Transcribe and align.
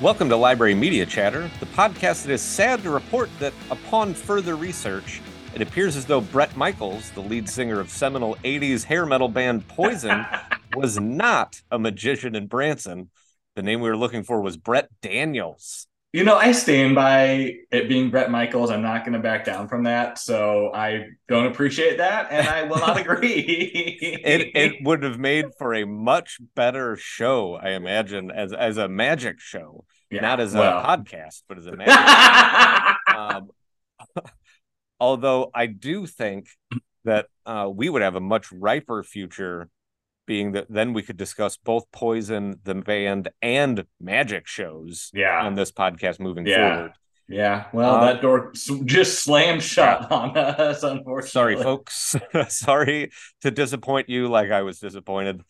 Welcome 0.00 0.28
to 0.28 0.36
Library 0.36 0.76
Media 0.76 1.04
Chatter, 1.04 1.50
the 1.58 1.66
podcast 1.66 2.22
that 2.22 2.30
is 2.30 2.40
sad 2.40 2.84
to 2.84 2.90
report 2.90 3.28
that 3.40 3.52
upon 3.68 4.14
further 4.14 4.54
research, 4.54 5.20
it 5.56 5.60
appears 5.60 5.96
as 5.96 6.06
though 6.06 6.20
Bret 6.20 6.56
Michaels, 6.56 7.10
the 7.10 7.20
lead 7.20 7.48
singer 7.48 7.80
of 7.80 7.90
seminal 7.90 8.36
80s 8.44 8.84
hair 8.84 9.04
metal 9.04 9.26
band 9.26 9.66
Poison, 9.66 10.24
was 10.76 11.00
not 11.00 11.62
a 11.72 11.80
magician 11.80 12.36
in 12.36 12.46
Branson. 12.46 13.10
The 13.56 13.62
name 13.64 13.80
we 13.80 13.88
were 13.88 13.96
looking 13.96 14.22
for 14.22 14.40
was 14.40 14.56
Brett 14.56 14.88
Daniels. 15.02 15.88
You 16.18 16.24
know, 16.24 16.36
I 16.36 16.50
stand 16.50 16.96
by 16.96 17.58
it 17.70 17.88
being 17.88 18.10
Bret 18.10 18.28
Michaels. 18.28 18.72
I'm 18.72 18.82
not 18.82 19.04
going 19.04 19.12
to 19.12 19.20
back 19.20 19.44
down 19.44 19.68
from 19.68 19.84
that. 19.84 20.18
So 20.18 20.72
I 20.74 21.10
don't 21.28 21.46
appreciate 21.46 21.98
that, 21.98 22.32
and 22.32 22.48
I 22.48 22.64
will 22.64 22.78
not 22.78 22.96
agree. 23.00 24.18
it 24.24 24.50
it 24.52 24.82
would 24.82 25.04
have 25.04 25.16
made 25.20 25.46
for 25.58 25.74
a 25.74 25.84
much 25.84 26.38
better 26.56 26.96
show, 26.96 27.54
I 27.54 27.70
imagine, 27.70 28.32
as 28.32 28.52
as 28.52 28.78
a 28.78 28.88
magic 28.88 29.38
show, 29.38 29.84
yeah, 30.10 30.22
not 30.22 30.40
as 30.40 30.54
well. 30.54 30.80
a 30.80 30.82
podcast, 30.82 31.44
but 31.48 31.56
as 31.56 31.66
a 31.66 31.76
magic. 31.76 32.96
um, 33.16 33.50
although 34.98 35.52
I 35.54 35.66
do 35.66 36.04
think 36.04 36.48
that 37.04 37.26
uh, 37.46 37.70
we 37.72 37.88
would 37.88 38.02
have 38.02 38.16
a 38.16 38.20
much 38.20 38.50
riper 38.50 39.04
future 39.04 39.68
being 40.28 40.52
that 40.52 40.66
then 40.68 40.92
we 40.92 41.02
could 41.02 41.16
discuss 41.16 41.56
both 41.56 41.90
Poison, 41.90 42.60
the 42.62 42.76
band, 42.76 43.30
and 43.42 43.84
magic 44.00 44.46
shows 44.46 45.10
yeah. 45.12 45.44
on 45.44 45.56
this 45.56 45.72
podcast 45.72 46.20
moving 46.20 46.46
yeah. 46.46 46.74
forward. 46.74 46.92
Yeah, 47.30 47.66
well, 47.74 47.96
uh, 47.96 48.12
that 48.12 48.22
door 48.22 48.52
just 48.84 49.22
slammed 49.22 49.62
shut 49.62 50.06
yeah. 50.08 50.16
on 50.16 50.38
us, 50.38 50.82
unfortunately. 50.82 51.28
Sorry, 51.28 51.56
folks. 51.56 52.16
Sorry 52.48 53.10
to 53.42 53.50
disappoint 53.50 54.08
you 54.08 54.28
like 54.28 54.50
I 54.50 54.62
was 54.62 54.78
disappointed. 54.78 55.42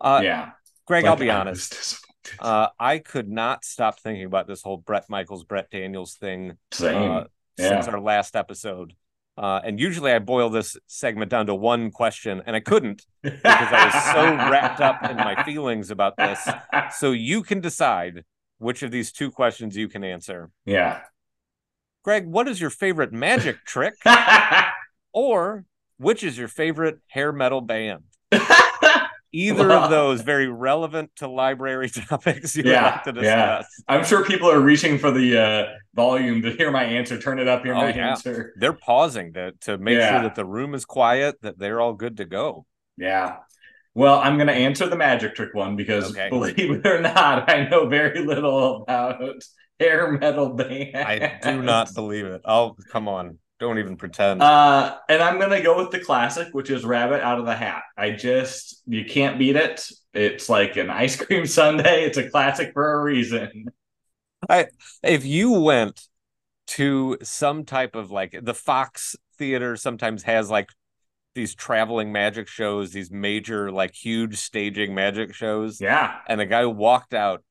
Uh, 0.00 0.22
yeah. 0.24 0.50
Greg, 0.86 1.04
like 1.04 1.10
I'll 1.10 1.16
be 1.16 1.30
I 1.30 1.38
honest. 1.38 2.00
Uh, 2.40 2.68
I 2.80 2.98
could 2.98 3.28
not 3.28 3.64
stop 3.64 4.00
thinking 4.00 4.24
about 4.24 4.48
this 4.48 4.62
whole 4.62 4.78
Bret 4.78 5.04
Michaels, 5.08 5.44
Brett 5.44 5.70
Daniels 5.70 6.14
thing. 6.14 6.56
Uh, 6.82 7.24
yeah. 7.58 7.68
since 7.68 7.88
our 7.88 8.00
last 8.00 8.36
episode. 8.36 8.94
Uh, 9.36 9.60
and 9.64 9.80
usually 9.80 10.12
I 10.12 10.20
boil 10.20 10.48
this 10.48 10.76
segment 10.86 11.30
down 11.30 11.46
to 11.46 11.54
one 11.54 11.90
question, 11.90 12.42
and 12.46 12.54
I 12.54 12.60
couldn't 12.60 13.04
because 13.22 13.40
I 13.44 13.84
was 13.86 14.04
so 14.14 14.22
wrapped 14.50 14.80
up 14.80 15.08
in 15.10 15.16
my 15.16 15.42
feelings 15.44 15.90
about 15.90 16.16
this. 16.16 16.48
So 16.96 17.10
you 17.10 17.42
can 17.42 17.60
decide 17.60 18.24
which 18.58 18.82
of 18.82 18.90
these 18.90 19.10
two 19.10 19.30
questions 19.30 19.76
you 19.76 19.88
can 19.88 20.04
answer. 20.04 20.50
Yeah. 20.64 21.00
Greg, 22.04 22.26
what 22.26 22.46
is 22.46 22.60
your 22.60 22.70
favorite 22.70 23.12
magic 23.12 23.64
trick? 23.64 23.94
or 25.12 25.64
which 25.96 26.22
is 26.22 26.38
your 26.38 26.48
favorite 26.48 26.98
hair 27.08 27.32
metal 27.32 27.60
band? 27.60 28.04
either 29.34 29.70
of 29.72 29.90
those 29.90 30.22
very 30.22 30.46
relevant 30.46 31.10
to 31.16 31.28
library 31.28 31.90
topics 32.08 32.56
you 32.56 32.62
yeah, 32.64 32.92
like 32.92 33.02
to 33.02 33.12
discuss. 33.12 33.66
Yeah. 33.78 33.84
I'm 33.88 34.04
sure 34.04 34.24
people 34.24 34.50
are 34.50 34.60
reaching 34.60 34.98
for 34.98 35.10
the 35.10 35.38
uh, 35.38 35.64
volume 35.94 36.40
to 36.42 36.52
hear 36.52 36.70
my 36.70 36.84
answer. 36.84 37.18
Turn 37.20 37.38
it 37.38 37.48
up, 37.48 37.64
hear 37.64 37.74
oh, 37.74 37.78
my 37.78 37.92
yeah. 37.92 38.10
answer. 38.10 38.54
They're 38.56 38.72
pausing 38.72 39.32
to 39.34 39.52
to 39.62 39.76
make 39.76 39.98
yeah. 39.98 40.12
sure 40.12 40.22
that 40.22 40.34
the 40.34 40.44
room 40.44 40.74
is 40.74 40.84
quiet, 40.84 41.36
that 41.42 41.58
they're 41.58 41.80
all 41.80 41.94
good 41.94 42.18
to 42.18 42.24
go. 42.24 42.64
Yeah. 42.96 43.36
Well, 43.96 44.18
I'm 44.18 44.36
going 44.36 44.48
to 44.48 44.54
answer 44.54 44.88
the 44.88 44.96
magic 44.96 45.36
trick 45.36 45.54
one 45.54 45.76
because 45.76 46.10
okay. 46.10 46.28
believe 46.28 46.58
it 46.58 46.86
or 46.86 47.00
not, 47.00 47.48
I 47.48 47.68
know 47.68 47.86
very 47.88 48.24
little 48.24 48.82
about 48.82 49.22
hair 49.78 50.10
metal 50.12 50.50
bands. 50.54 50.96
I 50.96 51.38
do 51.42 51.62
not 51.62 51.94
believe 51.94 52.26
it. 52.26 52.40
Oh, 52.44 52.76
come 52.90 53.08
on. 53.08 53.38
Don't 53.64 53.78
even 53.78 53.96
pretend. 53.96 54.42
Uh, 54.42 54.98
and 55.08 55.22
I'm 55.22 55.40
gonna 55.40 55.62
go 55.62 55.78
with 55.78 55.90
the 55.90 55.98
classic, 55.98 56.48
which 56.52 56.68
is 56.68 56.84
Rabbit 56.84 57.22
Out 57.22 57.38
of 57.40 57.46
the 57.46 57.54
Hat. 57.54 57.82
I 57.96 58.10
just 58.10 58.82
you 58.86 59.06
can't 59.06 59.38
beat 59.38 59.56
it. 59.56 59.88
It's 60.12 60.50
like 60.50 60.76
an 60.76 60.90
ice 60.90 61.16
cream 61.24 61.46
sundae. 61.46 62.04
It's 62.04 62.18
a 62.18 62.28
classic 62.28 62.74
for 62.74 62.92
a 62.92 63.02
reason. 63.02 63.64
I 64.50 64.66
if 65.02 65.24
you 65.24 65.52
went 65.52 66.06
to 66.66 67.16
some 67.22 67.64
type 67.64 67.94
of 67.94 68.10
like 68.10 68.38
the 68.42 68.52
Fox 68.52 69.16
Theater 69.38 69.78
sometimes 69.78 70.24
has 70.24 70.50
like 70.50 70.68
these 71.34 71.54
traveling 71.54 72.12
magic 72.12 72.46
shows, 72.46 72.92
these 72.92 73.10
major 73.10 73.72
like 73.72 73.94
huge 73.94 74.36
staging 74.36 74.94
magic 74.94 75.32
shows. 75.32 75.80
Yeah. 75.80 76.18
And 76.28 76.38
a 76.42 76.46
guy 76.46 76.66
walked 76.66 77.14
out 77.14 77.42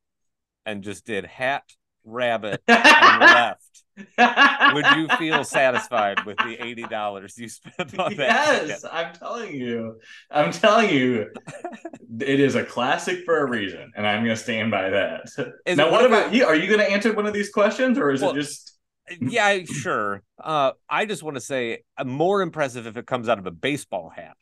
and 0.64 0.84
just 0.84 1.08
did 1.08 1.26
hat, 1.26 1.64
rabbit, 2.06 2.62
and 2.68 3.20
left 3.20 3.74
would 3.98 4.86
you 4.96 5.08
feel 5.18 5.44
satisfied 5.44 6.24
with 6.26 6.38
the 6.38 6.58
eighty 6.64 6.84
dollars 6.84 7.38
you 7.38 7.48
spent 7.48 7.98
on 8.00 8.16
that? 8.16 8.68
Yes, 8.68 8.82
ticket? 8.82 8.90
I'm 8.92 9.14
telling 9.14 9.56
you. 9.56 10.00
I'm 10.32 10.52
telling 10.52 10.90
you, 10.90 11.32
it 12.20 12.40
is 12.40 12.56
a 12.56 12.64
classic 12.64 13.24
for 13.26 13.40
a 13.40 13.50
reason, 13.50 13.92
and 13.96 14.08
I'm 14.08 14.24
going 14.24 14.36
to 14.36 14.42
stand 14.42 14.72
by 14.72 14.90
that. 14.90 15.30
Is 15.66 15.78
now, 15.78 15.92
what 15.92 16.06
about 16.06 16.34
you? 16.34 16.46
Are 16.46 16.56
you 16.56 16.68
going 16.68 16.80
to 16.80 16.90
answer 16.90 17.14
one 17.14 17.26
of 17.26 17.34
these 17.34 17.50
questions, 17.50 17.98
or 17.98 18.12
is 18.12 18.22
well, 18.22 18.32
it 18.32 18.36
just? 18.36 18.78
yeah, 19.22 19.60
sure. 19.66 20.24
Uh, 20.42 20.72
I 20.90 21.06
just 21.06 21.24
want 21.24 21.36
to 21.36 21.42
say, 21.42 21.84
more 22.04 22.42
impressive 22.42 22.88
if 22.88 22.98
it 22.98 23.06
comes 23.06 23.30
out 23.30 23.38
of 23.38 23.46
a 23.46 23.52
baseball 23.52 24.10
hat. 24.10 24.38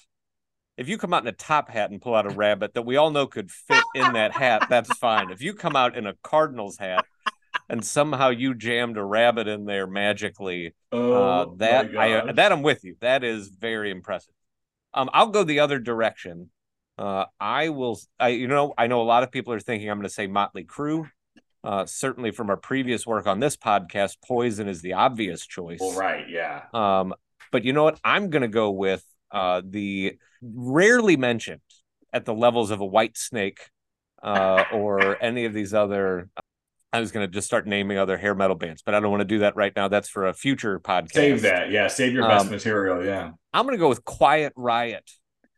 If 0.78 0.88
you 0.88 0.98
come 0.98 1.14
out 1.14 1.24
in 1.24 1.28
a 1.28 1.34
top 1.34 1.70
hat 1.70 1.92
and 1.92 2.02
pull 2.02 2.16
out 2.16 2.26
a 2.26 2.30
rabbit 2.30 2.74
that 2.76 2.84
we 2.84 2.96
all 2.96 3.12
know 3.12 3.28
could 3.28 3.52
fit 3.52 3.84
in 3.94 4.14
that 4.14 4.32
hat, 4.32 4.68
that's 4.70 4.92
fine. 4.98 5.30
If 5.30 5.42
you 5.42 5.54
come 5.54 5.76
out 5.76 5.98
in 5.98 6.08
a 6.08 6.16
Cardinals 6.24 6.78
hat 6.78 7.06
and 7.72 7.86
somehow 7.86 8.30
you 8.30 8.54
jammed 8.54 8.98
a 8.98 9.04
rabbit 9.04 9.48
in 9.48 9.64
there 9.64 9.88
magically. 9.88 10.76
Uh, 10.92 10.96
oh, 10.98 11.14
uh, 11.14 11.46
that 11.56 11.98
I 11.98 12.34
that 12.34 12.52
I'm 12.52 12.64
with 12.64 12.84
you. 12.84 12.98
That 13.00 13.24
is 13.24 13.48
very 13.48 13.92
impressive. 13.92 14.34
Um, 14.94 15.10
I'll 15.14 15.30
go 15.30 15.44
the 15.44 15.62
other 15.62 15.80
direction. 15.80 16.50
Uh, 16.98 17.26
I 17.40 17.70
will. 17.70 17.98
I 18.20 18.30
you 18.30 18.50
know 18.50 18.74
I 18.78 18.88
know 18.88 19.02
a 19.02 19.04
lot 19.04 19.24
of 19.24 19.32
people 19.32 19.54
are 19.54 19.60
thinking 19.60 19.90
I'm 19.90 19.98
going 19.98 20.04
to 20.04 20.14
say 20.14 20.28
Motley 20.28 20.66
Crue. 20.66 21.10
Uh, 21.64 21.86
certainly 21.86 22.32
from 22.32 22.50
our 22.50 22.58
previous 22.58 23.08
work 23.08 23.26
on 23.26 23.40
this 23.40 23.56
podcast, 23.56 24.18
Poison 24.28 24.68
is 24.68 24.82
the 24.82 24.94
obvious 24.94 25.46
choice. 25.46 25.80
Well, 25.80 25.94
right, 25.94 26.28
yeah. 26.28 26.64
Um, 26.74 27.14
but 27.52 27.64
you 27.64 27.72
know 27.72 27.84
what? 27.84 28.00
I'm 28.04 28.32
going 28.32 28.42
to 28.42 28.48
go 28.48 28.72
with 28.72 29.06
uh, 29.32 29.62
the 29.64 30.18
rarely 30.42 31.18
mentioned 31.18 31.62
at 32.12 32.26
the 32.26 32.34
levels 32.34 32.72
of 32.72 32.82
a 32.82 32.88
Whitesnake 32.88 33.60
uh, 34.24 34.64
or 34.74 35.24
any 35.24 35.46
of 35.46 35.54
these 35.54 35.74
other 35.74 36.30
I 36.94 37.00
was 37.00 37.12
going 37.12 37.26
to 37.26 37.32
just 37.32 37.48
start 37.48 37.68
naming 37.68 37.98
other 37.98 38.18
hair 38.18 38.36
metal 38.36 38.56
bands, 38.56 38.82
but 38.82 38.94
I 38.94 39.00
don't 39.00 39.12
want 39.12 39.22
to 39.22 39.26
do 39.26 39.40
that 39.40 39.56
right 39.56 39.74
now. 39.76 39.88
That's 39.88 40.10
for 40.10 40.28
a 40.28 40.34
future 40.34 40.80
podcast. 40.80 41.14
Save 41.14 41.42
that. 41.44 41.72
Yeah. 41.72 41.88
Save 41.88 42.14
your 42.14 42.28
best 42.28 42.46
um, 42.46 42.52
material. 42.52 43.06
Yeah. 43.06 43.32
I'm 43.54 43.66
going 43.66 43.78
to 43.78 43.80
go 43.80 43.90
with 43.90 44.04
Quiet 44.04 44.54
Riot. 44.56 45.10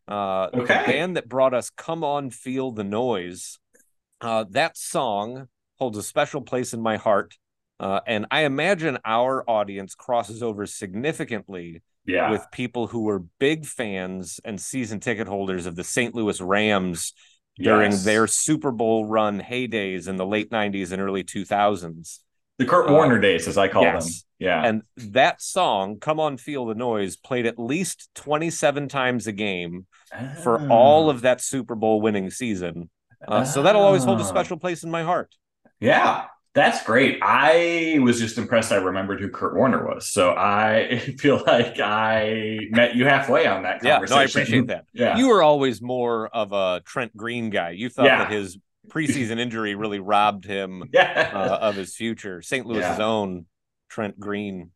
Uh, 0.08 0.50
okay. 0.54 0.60
The 0.60 0.92
band 0.92 1.18
that 1.18 1.28
brought 1.28 1.54
us 1.54 1.70
Come 1.72 2.04
On 2.04 2.30
Feel 2.30 2.72
the 2.72 2.84
Noise. 2.84 3.58
Uh, 4.22 4.46
that 4.52 4.78
song 4.78 5.48
holds 5.80 5.98
a 5.98 6.04
special 6.04 6.42
place 6.42 6.74
in 6.74 6.82
my 6.82 6.98
heart. 6.98 7.36
Uh, 7.80 8.00
and 8.06 8.28
I 8.30 8.42
imagine 8.46 9.00
our 9.04 9.44
audience 9.50 9.96
crosses 9.96 10.44
over 10.44 10.66
significantly 10.68 11.82
yeah. 12.06 12.30
with 12.30 12.46
people 12.52 12.88
who 12.88 13.02
were 13.02 13.20
big 13.40 13.66
fans 13.66 14.40
and 14.46 14.62
season 14.62 15.00
ticket 15.00 15.28
holders 15.28 15.66
of 15.66 15.76
the 15.76 15.84
St. 15.84 16.14
Louis 16.14 16.40
Rams 16.40 17.14
during 17.58 17.92
yes. 17.92 18.04
their 18.04 18.28
Super 18.28 18.72
Bowl 18.72 19.06
run 19.06 19.40
heydays 19.40 20.08
in 20.08 20.18
the 20.18 20.26
late 20.26 20.50
90s 20.50 20.92
and 20.92 21.02
early 21.02 21.24
2000s. 21.24 22.20
The 22.60 22.66
Kurt 22.66 22.90
Warner 22.90 23.18
uh, 23.18 23.22
days, 23.22 23.48
as 23.48 23.58
I 23.58 23.68
call 23.68 23.84
yes. 23.84 24.06
them. 24.06 24.14
Yeah. 24.40 24.66
And 24.66 24.82
that 24.98 25.42
song, 25.42 26.00
Come 26.00 26.20
On 26.20 26.38
Feel 26.38 26.66
the 26.66 26.76
Noise, 26.76 27.16
played 27.18 27.46
at 27.46 27.58
least 27.58 28.10
27 28.16 28.90
times 28.90 29.28
a 29.28 29.32
game 29.32 29.88
oh. 30.14 30.36
for 30.44 30.70
all 30.70 31.10
of 31.10 31.22
that 31.22 31.42
Super 31.42 31.76
Bowl 31.76 32.02
winning 32.02 32.30
season. 32.30 32.90
Uh, 33.28 33.42
oh. 33.42 33.44
So 33.44 33.64
that'll 33.64 33.82
always 33.82 34.04
hold 34.04 34.20
a 34.22 34.26
special 34.26 34.58
place 34.58 34.84
in 34.84 34.92
my 34.92 35.04
heart. 35.04 35.34
Yeah. 35.80 36.26
That's 36.54 36.84
great. 36.84 37.18
I 37.24 37.98
was 38.04 38.20
just 38.20 38.38
impressed. 38.38 38.72
I 38.72 38.76
remembered 38.76 39.20
who 39.20 39.30
Kurt 39.30 39.56
Warner 39.56 39.88
was, 39.88 40.10
so 40.12 40.36
I 40.38 41.00
feel 41.18 41.44
like 41.48 41.80
I 41.80 42.60
met 42.70 42.96
you 42.96 43.06
halfway 43.06 43.48
on 43.48 43.64
that 43.64 43.82
conversation. 43.82 44.02
Yeah, 44.02 44.16
no, 44.16 44.22
I 44.22 44.24
appreciate 44.26 44.68
that. 44.68 44.86
Yeah, 44.94 45.18
you 45.18 45.30
were 45.30 45.42
always 45.42 45.82
more 45.82 46.28
of 46.28 46.52
a 46.52 46.82
Trent 46.86 47.18
Green 47.18 47.50
guy. 47.50 47.72
You 47.72 47.90
thought 47.90 48.06
yeah. 48.06 48.20
that 48.20 48.32
his 48.32 48.58
preseason 48.88 49.40
injury 49.40 49.74
really 49.74 50.00
robbed 50.00 50.46
him 50.46 50.90
yeah. 50.94 51.32
uh, 51.34 51.58
of 51.62 51.76
his 51.76 51.96
future. 51.96 52.42
St. 52.42 52.66
Louis's 52.66 53.00
yeah. 53.00 53.06
own 53.06 53.46
Trent 53.90 54.20
Green. 54.20 54.72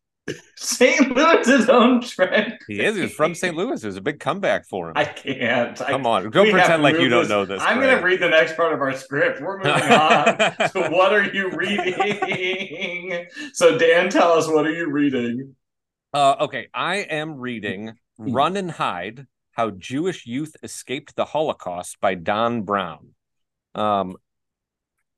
St. 0.56 1.16
Louis's 1.16 1.70
own 1.70 2.02
Trent. 2.02 2.62
He 2.68 2.82
is. 2.82 2.96
He's 2.96 3.14
from 3.14 3.36
St. 3.36 3.56
Louis. 3.56 3.84
Was 3.84 3.96
a 3.96 4.02
big 4.02 4.20
comeback 4.20 4.66
for 4.66 4.90
him. 4.90 4.94
I 4.98 5.06
can't. 5.06 5.78
Come 5.78 6.06
I, 6.06 6.10
on. 6.10 6.30
Go 6.30 6.50
pretend 6.50 6.84
like 6.84 6.96
you 6.96 7.10
don't 7.10 7.30
know 7.30 7.46
this. 7.46 7.62
I'm 7.62 7.80
going 7.80 7.96
to 7.96 8.04
read 8.04 8.20
the 8.20 8.30
next 8.30 8.56
part 8.56 8.74
of 8.74 8.82
our 8.82 8.94
script. 8.96 9.42
We're 9.42 9.58
moving 9.58 9.72
on. 9.72 10.70
so, 10.72 10.90
what 10.90 11.14
are 11.14 11.24
you 11.24 11.50
reading? 11.52 13.28
so, 13.54 13.78
Dan, 13.78 14.10
tell 14.10 14.34
us 14.34 14.48
what 14.48 14.66
are 14.66 14.74
you 14.74 14.90
reading? 14.90 15.56
Uh, 16.14 16.36
okay, 16.42 16.68
I 16.74 16.98
am 16.98 17.36
reading 17.36 17.94
hmm. 18.18 18.34
"Run 18.34 18.58
and 18.58 18.72
Hide: 18.72 19.28
How 19.52 19.70
Jewish 19.70 20.26
Youth 20.26 20.56
Escaped 20.64 21.16
the 21.16 21.26
Holocaust" 21.26 22.00
by 22.02 22.16
Don 22.16 22.64
Brown. 22.64 23.14
Um, 23.76 24.18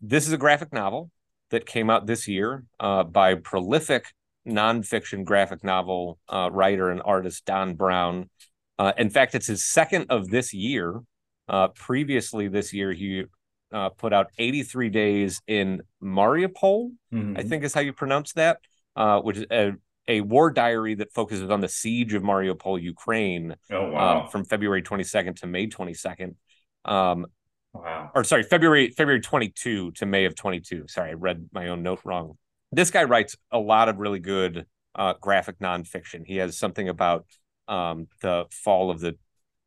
this 0.01 0.27
is 0.27 0.33
a 0.33 0.37
graphic 0.37 0.71
novel 0.71 1.09
that 1.49 1.65
came 1.65 1.89
out 1.89 2.05
this 2.05 2.27
year 2.27 2.65
uh, 2.79 3.03
by 3.03 3.35
prolific 3.35 4.13
nonfiction 4.49 5.23
graphic 5.23 5.63
novel 5.63 6.19
uh, 6.27 6.49
writer 6.51 6.89
and 6.89 7.01
artist 7.03 7.45
Don 7.45 7.75
Brown. 7.75 8.29
Uh, 8.77 8.93
in 8.97 9.09
fact, 9.09 9.35
it's 9.35 9.47
his 9.47 9.63
second 9.63 10.05
of 10.09 10.29
this 10.29 10.53
year. 10.53 11.01
Uh, 11.47 11.67
previously, 11.69 12.47
this 12.47 12.73
year, 12.73 12.93
he 12.93 13.23
uh, 13.71 13.89
put 13.89 14.13
out 14.13 14.27
83 14.37 14.89
Days 14.89 15.41
in 15.47 15.81
Mariupol, 16.01 16.91
Mhm. 17.13 17.37
I 17.37 17.43
think 17.43 17.63
is 17.63 17.73
how 17.73 17.81
you 17.81 17.93
pronounce 17.93 18.33
that, 18.33 18.59
uh, 18.95 19.19
which 19.21 19.37
is 19.37 19.45
a, 19.51 19.73
a 20.07 20.21
war 20.21 20.49
diary 20.51 20.95
that 20.95 21.11
focuses 21.13 21.49
on 21.49 21.59
the 21.61 21.67
siege 21.69 22.13
of 22.13 22.23
Mariupol, 22.23 22.81
Ukraine, 22.81 23.55
Oh 23.71 23.91
wow. 23.91 24.21
um, 24.23 24.27
from 24.29 24.45
February 24.45 24.81
22nd 24.81 25.35
to 25.37 25.47
May 25.47 25.67
22nd. 25.67 26.35
Um, 26.85 27.25
wow. 27.73 28.11
or 28.15 28.23
sorry, 28.23 28.43
February 28.43 28.89
February 28.91 29.21
22 29.21 29.91
to 29.91 30.05
May 30.05 30.25
of 30.25 30.35
22. 30.35 30.85
Sorry, 30.87 31.11
I 31.11 31.13
read 31.13 31.49
my 31.51 31.67
own 31.67 31.83
note 31.83 31.99
wrong. 32.03 32.37
This 32.71 32.91
guy 32.91 33.03
writes 33.03 33.35
a 33.51 33.59
lot 33.59 33.89
of 33.89 33.97
really 33.97 34.19
good 34.19 34.65
uh, 34.95 35.13
graphic 35.19 35.59
nonfiction. 35.59 36.25
He 36.25 36.37
has 36.37 36.57
something 36.57 36.89
about 36.89 37.25
um, 37.67 38.07
the 38.21 38.45
fall 38.51 38.91
of 38.91 38.99
the 38.99 39.17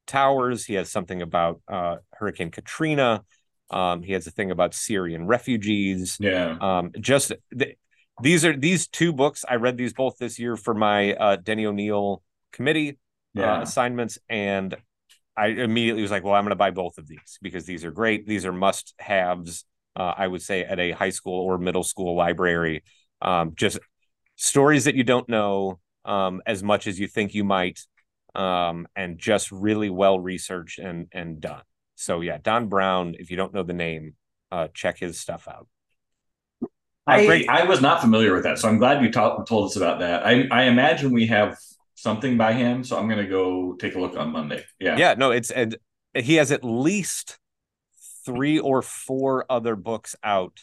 towers. 0.06 0.64
He 0.64 0.74
has 0.74 0.90
something 0.90 1.22
about 1.22 1.60
uh, 1.68 1.96
Hurricane 2.12 2.50
Katrina. 2.50 3.22
Um, 3.70 4.02
he 4.02 4.12
has 4.12 4.26
a 4.26 4.30
thing 4.30 4.50
about 4.50 4.74
Syrian 4.74 5.26
refugees. 5.26 6.18
Yeah. 6.20 6.56
Um, 6.60 6.92
just 7.00 7.32
th- 7.58 7.76
these 8.20 8.44
are 8.44 8.56
these 8.56 8.86
two 8.86 9.12
books. 9.12 9.44
I 9.48 9.54
read 9.56 9.76
these 9.76 9.94
both 9.94 10.18
this 10.18 10.38
year 10.38 10.56
for 10.56 10.74
my 10.74 11.14
uh, 11.14 11.36
Denny 11.36 11.66
O'Neil 11.66 12.22
committee 12.52 12.98
Yeah. 13.34 13.54
uh, 13.54 13.62
assignments, 13.62 14.18
and 14.28 14.76
I 15.34 15.46
immediately 15.46 16.02
was 16.02 16.10
like, 16.10 16.22
"Well, 16.22 16.34
I'm 16.34 16.44
going 16.44 16.50
to 16.50 16.56
buy 16.56 16.70
both 16.70 16.98
of 16.98 17.08
these 17.08 17.38
because 17.40 17.64
these 17.64 17.84
are 17.84 17.90
great. 17.90 18.26
These 18.26 18.44
are 18.44 18.52
must-haves." 18.52 19.64
Uh, 19.94 20.14
I 20.16 20.26
would 20.26 20.42
say 20.42 20.64
at 20.64 20.78
a 20.78 20.92
high 20.92 21.10
school 21.10 21.40
or 21.40 21.58
middle 21.58 21.82
school 21.82 22.16
library. 22.16 22.82
Um, 23.20 23.52
just 23.54 23.78
stories 24.36 24.84
that 24.84 24.94
you 24.94 25.04
don't 25.04 25.28
know 25.28 25.78
um, 26.04 26.42
as 26.46 26.62
much 26.62 26.86
as 26.86 26.98
you 26.98 27.06
think 27.06 27.34
you 27.34 27.44
might, 27.44 27.80
um, 28.34 28.88
and 28.96 29.18
just 29.18 29.52
really 29.52 29.90
well 29.90 30.18
researched 30.18 30.78
and 30.78 31.08
and 31.12 31.40
done. 31.40 31.62
So 31.94 32.20
yeah, 32.20 32.38
Don 32.42 32.68
Brown. 32.68 33.14
If 33.18 33.30
you 33.30 33.36
don't 33.36 33.54
know 33.54 33.62
the 33.62 33.74
name, 33.74 34.14
uh, 34.50 34.68
check 34.72 34.98
his 34.98 35.20
stuff 35.20 35.46
out. 35.46 35.68
I, 37.06 37.26
great. 37.26 37.48
I 37.48 37.64
was 37.64 37.80
not 37.80 38.00
familiar 38.00 38.32
with 38.32 38.44
that, 38.44 38.58
so 38.58 38.68
I'm 38.68 38.78
glad 38.78 39.02
you 39.02 39.10
ta- 39.10 39.42
told 39.42 39.66
us 39.66 39.76
about 39.76 39.98
that. 40.00 40.24
I, 40.24 40.46
I 40.50 40.64
imagine 40.64 41.12
we 41.12 41.26
have 41.26 41.56
something 41.96 42.36
by 42.36 42.52
him, 42.52 42.84
so 42.84 42.96
I'm 42.96 43.08
going 43.08 43.24
to 43.24 43.30
go 43.30 43.74
take 43.74 43.94
a 43.96 44.00
look 44.00 44.16
on 44.16 44.30
Monday. 44.30 44.64
Yeah. 44.78 44.96
Yeah, 44.96 45.14
no, 45.14 45.32
it's 45.32 45.50
and 45.50 45.76
he 46.14 46.36
has 46.36 46.52
at 46.52 46.64
least 46.64 47.38
three 48.24 48.58
or 48.58 48.82
four 48.82 49.46
other 49.50 49.76
books 49.76 50.16
out, 50.22 50.60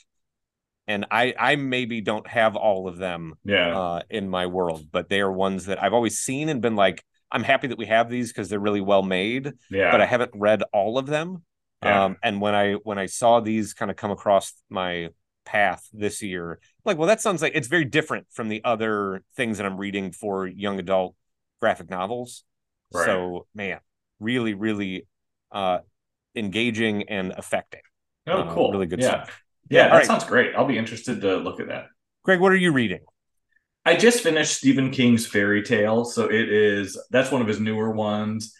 and 0.87 1.05
I 1.11 1.33
I 1.37 1.55
maybe 1.55 2.01
don't 2.01 2.27
have 2.27 2.55
all 2.55 2.87
of 2.87 2.97
them 2.97 3.35
Yeah. 3.43 3.77
uh, 3.77 4.01
in 4.09 4.29
my 4.29 4.47
world, 4.47 4.85
but 4.91 5.09
they 5.09 5.21
are 5.21 5.31
ones 5.31 5.65
that 5.65 5.81
I've 5.81 5.93
always 5.93 6.19
seen 6.19 6.49
and 6.49 6.61
been 6.61 6.75
like, 6.75 7.03
I'm 7.31 7.43
happy 7.43 7.67
that 7.67 7.77
we 7.77 7.85
have 7.85 8.09
these 8.09 8.31
because 8.31 8.49
they're 8.49 8.59
really 8.59 8.81
well 8.81 9.03
made, 9.03 9.53
yeah. 9.69 9.91
but 9.91 10.01
I 10.01 10.05
haven't 10.05 10.31
read 10.33 10.63
all 10.73 10.97
of 10.97 11.05
them. 11.05 11.43
Yeah. 11.83 12.05
Um, 12.05 12.17
and 12.23 12.41
when 12.41 12.55
I 12.55 12.73
when 12.73 12.97
I 12.97 13.05
saw 13.05 13.39
these 13.39 13.73
kind 13.73 13.89
of 13.91 13.97
come 13.97 14.11
across 14.11 14.53
my 14.69 15.09
path 15.45 15.87
this 15.93 16.21
year, 16.21 16.59
like, 16.85 16.97
well, 16.97 17.07
that 17.07 17.21
sounds 17.21 17.41
like 17.41 17.53
it's 17.55 17.67
very 17.67 17.85
different 17.85 18.27
from 18.31 18.49
the 18.49 18.61
other 18.63 19.23
things 19.35 19.57
that 19.57 19.65
I'm 19.65 19.77
reading 19.77 20.11
for 20.11 20.47
young 20.47 20.79
adult 20.79 21.15
graphic 21.61 21.89
novels. 21.89 22.43
Right. 22.91 23.05
So, 23.05 23.47
man, 23.53 23.79
really, 24.19 24.55
really 24.55 25.07
uh, 25.51 25.79
engaging 26.35 27.03
and 27.09 27.33
affecting. 27.37 27.81
oh, 28.27 28.41
uh, 28.41 28.53
cool. 28.53 28.71
really 28.71 28.85
good 28.85 28.99
yeah. 28.99 29.23
stuff. 29.23 29.41
Yeah, 29.69 29.83
All 29.83 29.89
that 29.89 29.95
right. 29.97 30.05
sounds 30.05 30.23
great. 30.23 30.55
I'll 30.55 30.65
be 30.65 30.77
interested 30.77 31.21
to 31.21 31.37
look 31.37 31.59
at 31.59 31.67
that. 31.67 31.87
Greg, 32.23 32.39
what 32.39 32.51
are 32.51 32.57
you 32.57 32.71
reading? 32.71 33.01
I 33.85 33.95
just 33.95 34.21
finished 34.21 34.57
Stephen 34.57 34.91
King's 34.91 35.25
Fairy 35.25 35.63
Tale, 35.63 36.05
so 36.05 36.25
it 36.25 36.49
is 36.49 37.01
that's 37.11 37.31
one 37.31 37.41
of 37.41 37.47
his 37.47 37.59
newer 37.59 37.91
ones. 37.91 38.53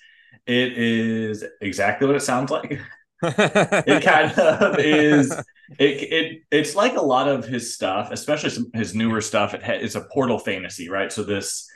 It 0.46 0.78
is 0.78 1.44
exactly 1.62 2.08
what 2.08 2.16
it 2.16 2.22
sounds 2.22 2.52
like. 2.52 2.80
It 3.22 4.02
kind 4.04 4.32
of 4.40 4.80
is. 4.80 5.30
It, 5.78 5.84
it 6.14 6.42
it's 6.52 6.74
like 6.74 6.96
a 6.96 7.02
lot 7.02 7.28
of 7.28 7.46
his 7.46 7.76
stuff, 7.76 8.12
especially 8.12 8.50
some, 8.50 8.72
his 8.74 8.96
newer 8.96 9.20
stuff. 9.20 9.54
It 9.54 9.62
ha- 9.62 9.74
it's 9.74 9.96
a 9.96 10.06
portal 10.06 10.40
fantasy, 10.40 10.90
right? 10.90 11.12
So 11.12 11.24
this 11.24 11.68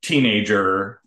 teenager 0.00 1.02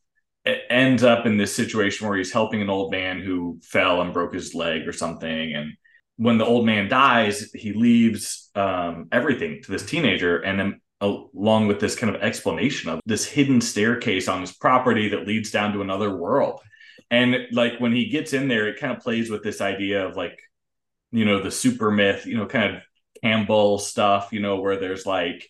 ends 0.70 1.04
up 1.04 1.26
in 1.26 1.38
this 1.38 1.56
situation 1.56 2.08
where 2.08 2.18
he's 2.18 2.32
helping 2.32 2.62
an 2.62 2.70
old 2.70 2.92
man 2.92 3.20
who 3.20 3.60
fell 3.64 4.02
and 4.02 4.14
broke 4.14 4.34
his 4.34 4.54
leg 4.56 4.88
or 4.88 4.94
something, 4.94 5.54
and 5.54 5.74
when 6.18 6.38
the 6.38 6.46
old 6.46 6.66
man 6.66 6.90
dies, 6.90 7.50
he 7.54 7.72
leaves 7.74 8.50
um, 8.56 9.08
everything 9.12 9.62
to 9.64 9.72
this 9.72 9.86
teenager, 9.86 10.40
and 10.40 10.60
then 10.60 10.82
along 11.02 11.68
with 11.68 11.80
this 11.80 11.96
kind 11.96 12.14
of 12.14 12.22
explanation 12.22 12.90
of 12.90 13.00
this 13.06 13.26
hidden 13.26 13.62
staircase 13.62 14.28
on 14.28 14.42
his 14.42 14.52
property 14.52 15.10
that 15.10 15.26
leads 15.26 15.50
down 15.50 15.72
to 15.72 15.82
another 15.82 16.14
world. 16.18 16.60
And 17.10 17.48
like 17.54 17.80
when 17.80 17.94
he 17.94 18.10
gets 18.10 18.34
in 18.34 18.50
there, 18.50 18.68
it 18.68 18.80
kind 18.80 18.92
of 18.92 19.00
plays 19.02 19.30
with 19.30 19.44
this 19.44 19.62
idea 19.62 20.06
of 20.06 20.18
like, 20.18 20.38
you 21.12 21.24
know, 21.26 21.42
the 21.42 21.52
super 21.52 21.90
myth, 21.90 22.26
you 22.26 22.36
know, 22.38 22.46
kind 22.46 22.76
of 22.76 22.82
Campbell 23.24 23.80
stuff, 23.80 24.30
you 24.32 24.42
know, 24.42 24.60
where 24.60 24.78
there's 24.78 25.06
like 25.06 25.48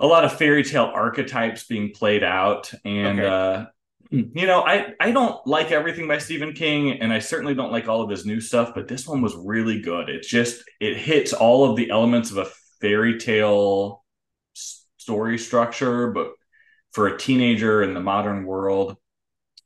a 0.00 0.06
lot 0.06 0.24
of 0.24 0.32
fairy 0.32 0.64
tale 0.64 0.90
archetypes 0.92 1.66
being 1.66 1.92
played 1.92 2.24
out. 2.24 2.72
And 2.84 3.20
Okay. 3.20 3.28
uh 3.28 3.66
Mm. 4.12 4.30
you 4.34 4.46
know, 4.46 4.62
I 4.62 4.94
I 5.00 5.10
don't 5.10 5.44
like 5.46 5.72
everything 5.72 6.06
by 6.06 6.18
Stephen 6.18 6.52
King, 6.52 7.00
and 7.00 7.12
I 7.12 7.18
certainly 7.18 7.54
don't 7.54 7.72
like 7.72 7.88
all 7.88 8.02
of 8.02 8.10
his 8.10 8.24
new 8.24 8.40
stuff, 8.40 8.72
but 8.74 8.88
this 8.88 9.06
one 9.06 9.20
was 9.22 9.34
really 9.36 9.80
good. 9.80 10.08
It 10.08 10.22
just 10.22 10.62
it 10.80 10.96
hits 10.96 11.32
all 11.32 11.68
of 11.68 11.76
the 11.76 11.90
elements 11.90 12.30
of 12.30 12.38
a 12.38 12.48
fairy 12.80 13.18
tale 13.18 14.04
story 14.54 15.38
structure, 15.38 16.10
but 16.10 16.32
for 16.92 17.08
a 17.08 17.18
teenager 17.18 17.82
in 17.82 17.94
the 17.94 18.00
modern 18.00 18.44
world. 18.44 18.96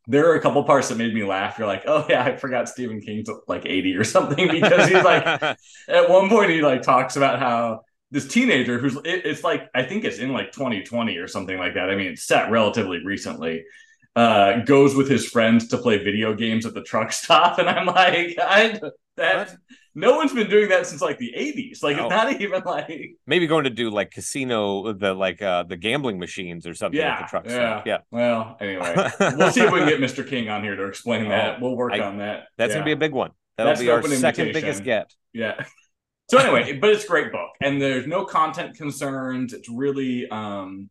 There 0.07 0.31
are 0.31 0.35
a 0.35 0.41
couple 0.41 0.65
parts 0.65 0.89
that 0.89 0.99
made 0.99 1.15
me 1.15 1.23
laugh. 1.23 1.59
You're 1.59 1.69
like, 1.69 1.85
oh 1.87 2.05
yeah, 2.09 2.25
I 2.25 2.37
forgot 2.37 2.69
Stephen 2.69 3.01
King's 3.01 3.29
like 3.47 3.65
80 3.67 3.95
or 3.97 4.05
something 4.05 4.49
because 4.51 4.89
he's 4.89 5.05
like 5.05 5.25
at 5.27 6.11
one 6.11 6.29
point 6.29 6.51
he 6.51 6.63
like 6.63 6.83
talks 6.83 7.17
about 7.17 7.39
how 7.39 7.83
this 8.11 8.27
teenager 8.27 8.79
who's 8.79 8.97
it, 8.97 9.25
it's 9.25 9.45
like 9.45 9.69
I 9.75 9.85
think 9.85 10.05
it's 10.05 10.19
in 10.19 10.33
like 10.33 10.53
2020 10.53 11.17
or 11.19 11.29
something 11.29 11.57
like 11.57 11.75
that. 11.75 11.91
I 11.91 11.95
mean, 11.95 12.09
it's 12.09 12.25
set 12.25 12.51
relatively 12.51 13.05
recently. 13.05 13.65
Uh, 14.21 14.59
goes 14.65 14.95
with 14.95 15.09
his 15.09 15.27
friends 15.27 15.69
to 15.69 15.79
play 15.79 15.97
video 15.99 16.35
games 16.35 16.67
at 16.67 16.75
the 16.75 16.83
truck 16.83 17.11
stop, 17.23 17.59
and 17.59 17.69
I'm 17.69 17.87
like, 17.87 18.37
I 18.41 18.79
that 19.17 19.37
What? 19.49 19.57
no 19.95 20.17
one's 20.17 20.33
been 20.33 20.49
doing 20.51 20.69
that 20.69 20.87
since 20.87 21.01
like 21.01 21.19
the 21.19 21.33
80s. 21.37 21.83
Like 21.83 21.97
No. 21.97 22.05
it's 22.05 22.11
not 22.11 22.41
even 22.41 22.63
like 22.65 23.13
maybe 23.27 23.47
going 23.47 23.65
to 23.65 23.71
do 23.71 23.89
like 23.91 24.11
casino, 24.11 24.93
the 24.93 25.15
like 25.15 25.41
uh 25.43 25.63
the 25.65 25.77
gambling 25.77 26.19
machines 26.19 26.67
or 26.67 26.75
something 26.75 27.01
at 27.01 27.21
the 27.23 27.27
truck 27.29 27.47
yeah. 27.47 27.53
stop. 27.53 27.87
Yeah, 27.87 27.99
Well, 28.11 28.57
anyway, 28.61 28.95
we'll 29.37 29.51
see 29.53 29.63
if 29.63 29.73
we 29.73 29.81
can 29.81 29.89
get 29.89 30.01
Mr. 30.01 30.27
King 30.27 30.49
on 30.49 30.63
here 30.63 30.77
to 30.77 30.85
explain 30.87 31.29
that. 31.29 31.61
We'll 31.61 31.77
work 31.77 31.93
I- 31.93 32.01
on 32.01 32.19
that. 32.19 32.49
That's 32.59 32.71
Yeah. 32.71 32.77
gonna 32.77 32.85
be 32.87 32.93
a 32.93 32.97
big 32.97 33.13
one. 33.13 33.31
That'll 33.57 33.71
That's 33.73 33.81
be 33.81 33.91
our 33.91 34.03
second 34.03 34.49
invitation. 34.49 34.53
biggest 34.53 34.85
get. 34.85 35.15
Yeah. 35.33 35.65
So 36.31 36.39
anyway, 36.39 36.79
but 36.79 36.91
it's 36.91 37.05
a 37.05 37.09
great 37.09 37.33
book, 37.33 37.51
and 37.61 37.81
there's 37.83 38.07
no 38.07 38.25
content 38.25 38.77
concerns. 38.77 39.53
It's 39.53 39.69
really, 39.69 40.29
um, 40.31 40.89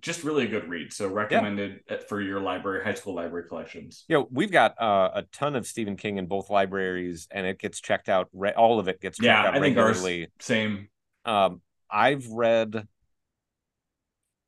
just 0.00 0.24
really 0.24 0.44
a 0.44 0.48
good 0.48 0.68
read. 0.68 0.92
So 0.92 1.08
recommended 1.08 1.80
for 2.08 2.20
your 2.20 2.40
library, 2.40 2.84
high 2.84 2.94
school 2.94 3.14
library 3.14 3.48
collections. 3.48 4.04
You 4.08 4.18
know, 4.18 4.28
we've 4.30 4.52
got 4.52 4.80
uh, 4.80 5.10
a 5.14 5.22
ton 5.32 5.56
of 5.56 5.66
Stephen 5.66 5.96
King 5.96 6.18
in 6.18 6.26
both 6.26 6.48
libraries, 6.48 7.26
and 7.30 7.44
it 7.46 7.58
gets 7.58 7.80
checked 7.80 8.08
out. 8.08 8.28
Re- 8.32 8.52
all 8.52 8.78
of 8.78 8.88
it 8.88 9.00
gets 9.00 9.18
checked 9.18 9.44
Yeah, 9.44 9.44
out 9.44 9.56
I 9.56 9.60
think 9.60 9.76
ours 9.78 9.98
regularly. 10.00 10.28
same. 10.40 10.88
Um, 11.24 11.62
I've 11.90 12.26
read 12.28 12.86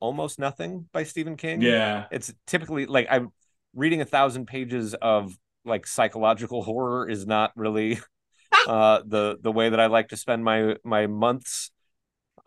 almost 0.00 0.38
nothing 0.38 0.88
by 0.92 1.02
Stephen 1.04 1.36
King. 1.36 1.76
Yeah, 1.76 2.08
it's 2.10 2.32
typically 2.46 2.86
like 2.86 3.06
I'm 3.10 3.30
reading 3.74 4.00
a 4.00 4.04
thousand 4.04 4.46
pages 4.46 4.94
of 4.94 5.36
like 5.64 5.86
psychological 5.86 6.62
horror 6.62 7.08
is 7.08 7.26
not 7.26 7.52
really 7.56 7.98
uh 8.66 9.02
the 9.06 9.38
the 9.40 9.52
way 9.52 9.70
that 9.70 9.80
I 9.80 9.86
like 9.86 10.08
to 10.08 10.16
spend 10.16 10.44
my 10.44 10.76
my 10.84 11.06
months. 11.06 11.70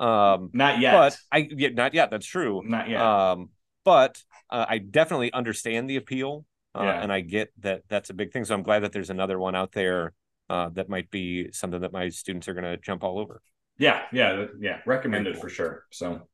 Um, 0.01 0.50
not 0.53 0.79
yet. 0.79 0.93
but 0.93 1.17
I 1.31 1.48
yeah, 1.55 1.70
not 1.70 1.93
yet. 1.93 2.10
That's 2.12 2.25
true. 2.25 2.62
not 2.65 2.89
yet. 2.89 3.00
Um, 3.01 3.50
but 3.86 4.22
uh, 4.50 4.65
I 4.67 4.79
definitely 4.79 5.31
understand 5.31 5.89
the 5.89 5.96
appeal, 5.98 6.46
uh, 6.75 6.84
Yeah. 6.84 7.01
and 7.01 7.12
I 7.13 7.22
get 7.22 7.51
that 7.60 7.84
that's 7.88 8.10
a 8.10 8.13
big 8.13 8.34
thing. 8.34 8.43
So 8.46 8.55
I'm 8.55 8.63
glad 8.63 8.79
that 8.84 8.91
there's 8.93 9.10
another 9.12 9.38
one 9.39 9.55
out 9.55 9.72
there 9.74 10.13
uh, 10.50 10.70
that 10.74 10.89
might 10.89 11.10
be 11.12 11.51
something 11.51 11.81
that 11.81 11.91
my 11.93 12.10
students 12.10 12.48
are 12.48 12.53
going 12.53 12.63
to 12.65 12.77
jump 12.77 13.03
all 13.03 13.20
over. 13.20 13.41
yeah, 13.77 14.01
yeah, 14.12 14.46
yeah. 14.60 14.79
Recommended 14.86 15.34
cool. 15.36 15.43
for 15.43 15.50
sure. 15.50 15.86
So 15.91 16.27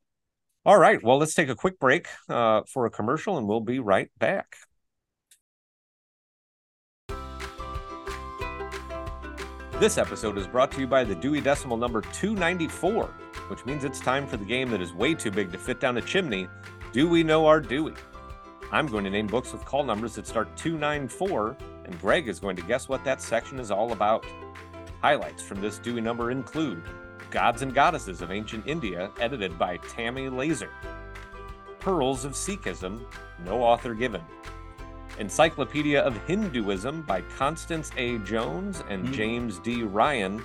All 0.64 0.78
right. 0.78 1.02
Well, 1.02 1.18
let's 1.18 1.34
take 1.34 1.48
a 1.48 1.54
quick 1.54 1.78
break 1.78 2.08
uh, 2.28 2.62
for 2.72 2.86
a 2.86 2.90
commercial, 2.90 3.38
and 3.38 3.46
we'll 3.46 3.60
be 3.60 3.78
right 3.78 4.10
back. 4.18 4.56
This 9.80 9.96
episode 9.96 10.36
is 10.38 10.46
brought 10.48 10.72
to 10.72 10.80
you 10.80 10.86
by 10.88 11.04
the 11.04 11.14
Dewey 11.14 11.40
Decimal 11.40 11.76
number 11.76 12.00
294, 12.00 13.14
which 13.48 13.64
means 13.66 13.84
it's 13.84 14.00
time 14.00 14.26
for 14.26 14.36
the 14.36 14.44
game 14.44 14.70
that 14.70 14.80
is 14.80 14.92
way 14.92 15.14
too 15.14 15.30
big 15.30 15.50
to 15.52 15.58
fit 15.58 15.80
down 15.80 15.96
a 15.96 16.02
chimney. 16.02 16.48
Do 16.92 17.08
we 17.08 17.22
know 17.22 17.46
our 17.46 17.60
Dewey? 17.60 17.94
I'm 18.70 18.86
going 18.86 19.04
to 19.04 19.10
name 19.10 19.26
books 19.26 19.52
with 19.52 19.64
call 19.64 19.82
numbers 19.84 20.14
that 20.16 20.26
start 20.26 20.54
294, 20.56 21.56
and 21.84 22.00
Greg 22.00 22.28
is 22.28 22.38
going 22.38 22.56
to 22.56 22.62
guess 22.62 22.88
what 22.88 23.02
that 23.04 23.20
section 23.22 23.58
is 23.58 23.70
all 23.70 23.92
about. 23.92 24.24
Highlights 25.00 25.42
from 25.42 25.60
this 25.60 25.78
Dewey 25.78 26.00
number 26.00 26.30
include 26.30 26.82
Gods 27.30 27.62
and 27.62 27.74
Goddesses 27.74 28.20
of 28.22 28.30
Ancient 28.30 28.66
India, 28.66 29.10
edited 29.20 29.58
by 29.58 29.76
Tammy 29.78 30.28
Laser. 30.28 30.70
Pearls 31.80 32.24
of 32.24 32.32
Sikhism, 32.32 33.00
no 33.44 33.62
author 33.62 33.94
given. 33.94 34.22
Encyclopedia 35.18 36.00
of 36.00 36.16
Hinduism 36.26 37.02
by 37.02 37.22
Constance 37.22 37.90
A. 37.96 38.18
Jones 38.18 38.82
and 38.88 39.06
Hmm. 39.06 39.12
James 39.14 39.58
D. 39.60 39.82
Ryan, 39.82 40.42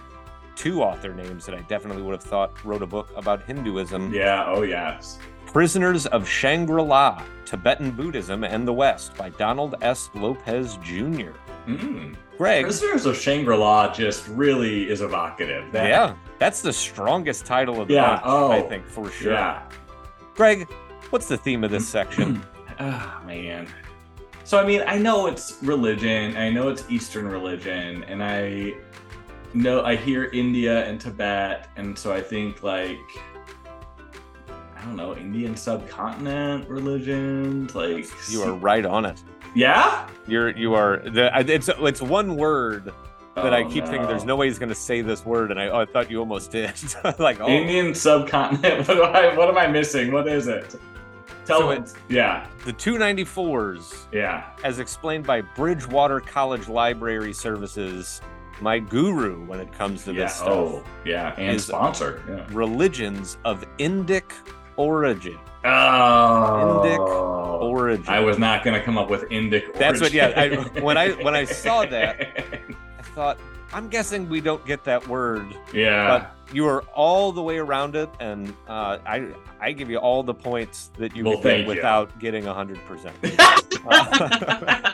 two 0.56 0.82
author 0.82 1.14
names 1.14 1.46
that 1.46 1.56
I 1.56 1.62
definitely 1.62 2.02
would 2.04 2.14
have 2.14 2.24
thought 2.24 2.64
wrote 2.64 2.82
a 2.82 2.88
book 2.88 3.10
about 3.16 3.44
Hinduism. 3.44 4.14
Yeah. 4.14 4.46
Oh, 4.48 4.64
yes. 4.64 5.20
Prisoners 5.46 6.08
of 6.08 6.28
Shangri 6.28 6.82
La 6.82 7.22
Tibetan 7.46 7.92
Buddhism 7.92 8.44
and 8.44 8.68
the 8.68 8.74
West 8.74 9.16
by 9.16 9.30
Donald 9.30 9.76
S. 9.82 10.10
Lopez 10.16 10.78
Jr. 10.78 11.32
Mm. 11.68 12.16
Greg. 12.38 12.64
Prisoners 12.64 13.06
of 13.06 13.16
Shangri 13.16 13.56
La 13.56 13.94
just 13.94 14.28
really 14.30 14.90
is 14.90 15.02
evocative. 15.02 15.72
That, 15.72 15.90
yeah, 15.90 16.16
that's 16.40 16.62
the 16.62 16.74
strongest 16.74 17.46
title 17.46 17.82
of 17.82 17.88
the 17.88 17.96
Yeah, 17.96 18.16
bunch, 18.16 18.22
oh, 18.26 18.52
I 18.52 18.62
think, 18.62 18.88
for 18.88 19.12
sure. 19.12 19.34
Yeah. 19.34 19.62
Greg, 20.34 20.68
what's 21.12 21.28
the 21.28 21.38
theme 21.38 21.64
of 21.64 21.72
this 21.72 21.88
section? 21.88 22.44
Ah, 22.80 23.22
man. 23.28 23.68
So 24.44 24.60
I 24.60 24.66
mean, 24.66 24.82
I 24.88 24.98
know 24.98 25.28
it's 25.28 25.60
religion. 25.62 26.36
I 26.36 26.50
know 26.50 26.70
it's 26.70 26.84
Eastern 26.90 27.28
religion, 27.28 28.04
and 28.06 28.24
I 28.24 28.74
know 29.54 29.84
I 29.84 29.96
hear 29.96 30.26
India 30.34 30.86
and 30.86 31.00
Tibet, 31.00 31.70
and 31.76 31.98
so 31.98 32.14
I 32.14 32.22
think 32.22 32.64
like 32.64 32.98
I 34.78 34.86
don't 34.86 34.96
know 34.96 35.16
Indian 35.16 35.56
subcontinent 35.56 36.68
religions. 36.70 37.74
Like 37.76 38.08
you 38.30 38.42
are 38.44 38.54
right 38.54 38.86
on 38.86 39.06
it. 39.06 39.22
yeah. 39.56 40.08
You're 40.28 40.50
you 40.58 40.74
are 40.74 40.98
the 40.98 41.32
it's 41.50 41.70
it's 41.70 42.02
one 42.02 42.36
word 42.36 42.92
that 43.36 43.54
I 43.54 43.64
Oh, 43.64 43.70
keep 43.70 43.86
thinking 43.86 44.08
there's 44.08 44.26
no 44.26 44.36
way 44.36 44.48
he's 44.48 44.60
going 44.60 44.70
to 44.70 44.76
say 44.76 45.02
this 45.02 45.26
word, 45.26 45.50
and 45.52 45.60
I 45.60 45.68
oh, 45.68 45.80
I 45.82 45.86
thought 45.86 46.10
you 46.12 46.20
almost 46.20 46.52
did. 46.52 46.72
like 47.20 47.40
oh, 47.40 47.48
Indian 47.48 47.94
subcontinent. 47.96 48.88
What, 48.88 48.96
do 48.96 49.04
I, 49.04 49.36
what 49.36 49.50
am 49.50 49.58
I 49.58 49.68
missing? 49.68 50.12
What 50.12 50.28
is 50.28 50.48
it? 50.48 50.76
Tell 51.46 51.60
So 51.60 51.70
me. 51.82 51.86
Yeah. 52.10 52.48
the 52.64 52.72
294s, 52.72 54.06
Yeah. 54.14 54.46
as 54.64 54.80
explained 54.80 55.26
by 55.26 55.42
Bridgewater 55.42 56.20
College 56.22 56.70
Library 56.70 57.34
Services, 57.34 58.22
my 58.62 58.80
guru 58.80 59.44
when 59.46 59.60
it 59.60 59.72
comes 59.74 60.04
to 60.06 60.14
Yeah. 60.14 60.24
this 60.26 60.36
stuff. 60.36 60.48
Oh, 60.50 60.84
yeah. 61.06 61.34
And 61.38 61.60
sponsor. 61.60 62.22
Yeah. 62.30 62.46
Religions 62.52 63.38
of 63.46 63.64
Indic 63.78 64.32
origin. 64.78 65.38
Oh. 65.66 66.82
Indic 66.84 67.00
Origin. 67.64 68.06
I 68.08 68.20
was 68.20 68.38
not 68.38 68.64
going 68.64 68.78
to 68.78 68.84
come 68.86 68.98
up 68.98 69.10
with 69.10 69.24
Indic. 69.30 69.74
That's 69.76 70.02
what- 70.02 70.12
yeah, 70.12 70.34
I- 70.36 70.80
when 70.82 70.98
I- 70.98 71.12
when 71.24 71.34
I 71.36 71.46
saw 71.46 71.86
that, 71.96 72.20
I 73.00 73.02
thought, 73.16 73.38
I'm 73.74 73.88
guessing 73.90 74.28
we 74.30 74.42
don't 74.42 74.64
get 74.66 74.84
that 74.84 75.08
word, 75.08 75.46
yeah. 75.74 76.08
but 76.08 76.36
you 76.54 76.68
are 76.68 76.84
all 76.94 77.32
the 77.32 77.42
way 77.42 77.58
around 77.58 77.96
it, 77.96 78.10
and 78.20 78.54
uh, 78.68 78.98
I 79.06 79.28
I 79.60 79.72
give 79.72 79.90
you 79.90 79.98
all 79.98 80.22
the 80.22 80.34
points 80.34 80.92
that 81.00 81.16
you 81.16 81.24
Well, 81.24 81.36
get 81.36 81.44
thank 81.44 81.62
you. 81.64 81.68
without 81.70 82.20
getting 82.20 82.44
hundred 82.46 82.80
percent. 82.86 83.16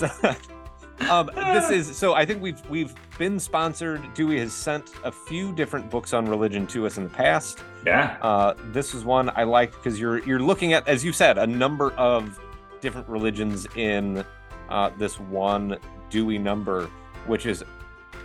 So, 0.00 0.08
um, 1.10 1.30
this 1.34 1.70
is 1.70 1.96
so. 1.96 2.14
I 2.14 2.24
think 2.24 2.40
we've 2.40 2.60
we've 2.70 2.94
been 3.18 3.38
sponsored. 3.38 4.02
Dewey 4.14 4.38
has 4.38 4.54
sent 4.54 4.92
a 5.04 5.12
few 5.12 5.52
different 5.52 5.90
books 5.90 6.14
on 6.14 6.26
religion 6.26 6.66
to 6.68 6.86
us 6.86 6.96
in 6.96 7.04
the 7.04 7.10
past. 7.10 7.62
yeah. 7.84 8.16
Uh, 8.22 8.54
this 8.72 8.94
is 8.94 9.04
one 9.04 9.30
I 9.36 9.44
liked 9.44 9.74
because 9.74 10.00
you're 10.00 10.20
you're 10.24 10.40
looking 10.40 10.72
at, 10.72 10.88
as 10.88 11.04
you 11.04 11.12
said, 11.12 11.36
a 11.36 11.46
number 11.46 11.92
of 11.92 12.40
different 12.80 13.08
religions 13.08 13.66
in 13.76 14.24
uh, 14.70 14.90
this 14.96 15.20
one 15.20 15.76
Dewey 16.08 16.38
number, 16.38 16.88
which 17.26 17.44
is 17.44 17.62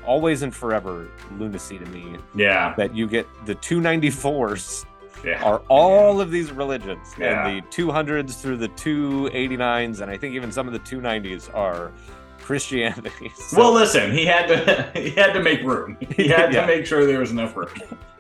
always 0.06 0.42
and 0.42 0.56
forever 0.56 1.10
lunacy 1.38 1.78
to 1.78 1.86
me. 1.88 2.16
Yeah. 2.36 2.74
That 2.78 2.96
you 2.96 3.08
get 3.08 3.28
the 3.46 3.56
294s 3.56 4.86
Yeah. 5.26 5.44
are 5.44 5.60
all 5.70 6.22
of 6.22 6.32
these 6.32 6.52
religions, 6.52 7.14
Yeah. 7.18 7.48
and 7.48 7.58
the 7.64 7.68
200s 7.70 8.40
through 8.42 8.58
the 8.58 8.70
289s, 8.70 10.02
and 10.02 10.12
I 10.12 10.18
think 10.18 10.36
even 10.36 10.52
some 10.52 10.68
of 10.68 10.74
the 10.74 10.80
290s 10.80 11.54
are 11.56 11.92
Christianity. 12.40 13.32
So 13.36 13.58
well, 13.58 13.74
listen, 13.74 14.12
he 14.12 14.26
had 14.26 14.48
to 14.48 14.92
he 15.00 15.10
had 15.10 15.34
to 15.34 15.42
make 15.42 15.62
room. 15.64 15.98
He 16.16 16.28
had 16.28 16.54
Yeah. 16.54 16.62
to 16.62 16.68
make 16.68 16.86
sure 16.86 17.06
there 17.06 17.20
was 17.20 17.32
enough 17.32 17.56
room. 17.56 17.70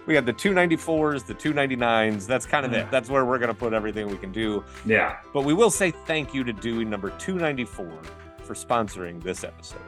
we 0.08 0.16
have 0.16 0.26
the 0.26 0.34
294s, 0.34 1.26
the 1.26 1.34
299s. 1.36 2.26
That's 2.26 2.46
kind 2.48 2.66
of 2.66 2.72
Yeah. 2.72 2.80
it. 2.80 2.92
That's 2.92 3.10
where 3.10 3.24
we're 3.26 3.38
going 3.40 3.50
to 3.54 3.60
put 3.60 3.74
everything 3.74 4.08
we 4.08 4.18
can 4.18 4.32
do. 4.32 4.64
Yeah. 4.86 5.18
But 5.34 5.44
we 5.46 5.54
will 5.54 5.70
say 5.70 5.92
thank 5.92 6.34
you 6.34 6.44
to 6.44 6.54
Dewey 6.54 6.86
number 6.86 7.12
294 7.12 7.88
for 8.44 8.54
sponsoring 8.56 9.22
this 9.22 9.44
episode. 9.44 9.80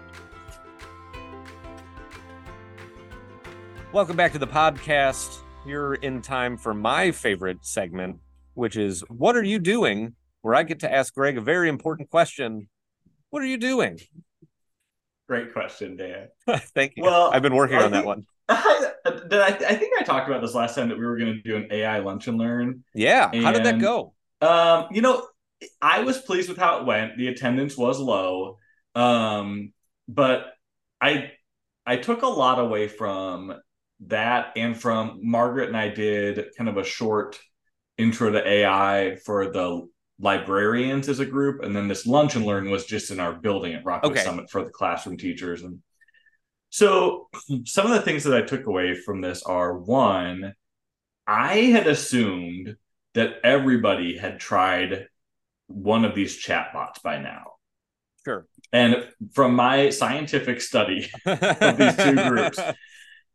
Welcome 3.92 4.16
back 4.18 4.34
to 4.34 4.40
the 4.40 4.48
podcast. 4.48 5.40
You're 5.66 5.96
in 5.96 6.22
time 6.22 6.58
for 6.58 6.74
my 6.74 7.12
favorite 7.12 7.66
segment, 7.66 8.18
which 8.54 8.78
is 8.78 9.04
What 9.10 9.36
are 9.36 9.44
you 9.44 9.60
doing? 9.60 10.16
Where 10.42 10.56
I 10.56 10.64
get 10.64 10.80
to 10.82 10.94
ask 10.94 11.14
Greg 11.14 11.38
a 11.38 11.42
very 11.42 11.68
important 11.68 12.10
question. 12.10 12.70
What 13.30 13.42
are 13.42 13.48
you 13.48 13.58
doing? 13.58 14.00
Great 15.28 15.52
question, 15.52 15.98
Dan. 15.98 16.28
Thank 16.74 16.94
you. 16.96 17.04
Well, 17.04 17.32
I've 17.34 17.42
been 17.42 17.56
working 17.56 17.78
I 17.78 17.84
on 17.84 17.92
that 17.92 18.06
one. 18.06 18.26
I, 18.50 18.94
I, 19.06 19.48
I 19.48 19.76
think 19.76 19.94
I 20.00 20.04
talked 20.04 20.30
about 20.30 20.42
this 20.42 20.56
last 20.56 20.76
time 20.76 20.90
that 20.90 20.98
we 20.98 21.06
were 21.06 21.18
going 21.18 21.34
to 21.34 21.42
do 21.42 21.58
an 21.58 21.68
AI 21.70 22.00
lunch 22.00 22.28
and 22.28 22.38
learn. 22.38 22.84
Yeah. 22.94 23.30
How 23.42 23.52
did 23.52 23.66
that 23.66 23.80
go? 23.80 24.14
Um, 24.42 24.88
you 24.92 25.02
know, 25.02 25.28
I 25.82 26.02
was 26.02 26.20
pleased 26.20 26.48
with 26.48 26.58
how 26.58 26.80
it 26.80 26.86
went. 26.86 27.18
The 27.18 27.28
attendance 27.28 27.76
was 27.76 28.00
low. 28.00 28.58
Um, 28.96 29.74
but 30.08 30.54
I 31.02 31.32
I 31.86 31.98
took 31.98 32.22
a 32.22 32.28
lot 32.28 32.60
away 32.60 32.88
from 32.88 33.54
that 34.06 34.54
and 34.56 34.80
from 34.80 35.20
Margaret 35.24 35.70
and 35.70 35.78
I 35.78 35.90
did 35.90 36.46
kind 36.58 36.70
of 36.70 36.78
a 36.78 36.84
short 36.84 37.40
intro 37.98 38.32
to 38.32 38.48
AI 38.48 39.18
for 39.26 39.52
the 39.52 39.88
librarians 40.20 41.10
as 41.10 41.20
a 41.20 41.26
group, 41.26 41.64
and 41.64 41.76
then 41.76 41.88
this 41.88 42.06
lunch 42.06 42.36
and 42.36 42.46
learn 42.46 42.70
was 42.70 42.86
just 42.86 43.12
in 43.12 43.20
our 43.20 43.34
building 43.34 43.74
at 43.74 43.86
Rockwood 43.86 44.14
Okay. 44.14 44.24
Summit 44.24 44.50
for 44.50 44.64
the 44.64 44.72
classroom 44.72 45.18
teachers. 45.18 45.62
And 45.64 45.80
so 46.70 47.30
some 47.66 47.86
of 47.86 47.92
the 47.92 48.02
things 48.02 48.24
that 48.24 48.36
I 48.36 48.46
took 48.46 48.66
away 48.66 48.96
from 48.96 49.22
this 49.22 49.44
are 49.44 49.78
one, 49.78 50.54
I 51.26 51.56
had 51.56 51.88
assumed 51.88 52.76
that 53.14 53.40
everybody 53.44 54.18
had 54.18 54.40
tried 54.40 55.08
one 55.68 56.06
of 56.06 56.16
these 56.16 56.42
chatbots 56.42 57.02
by 57.04 57.20
now. 57.20 57.54
Sure. 58.24 58.46
And 58.74 59.08
from 59.34 59.56
my 59.56 59.90
scientific 59.90 60.62
study, 60.62 61.10
of 61.26 61.78
these 61.78 61.96
two 61.96 62.16
groups. 62.16 62.60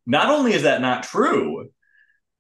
Not 0.06 0.30
only 0.30 0.52
is 0.52 0.62
that 0.62 0.80
not 0.80 1.02
true, 1.04 1.68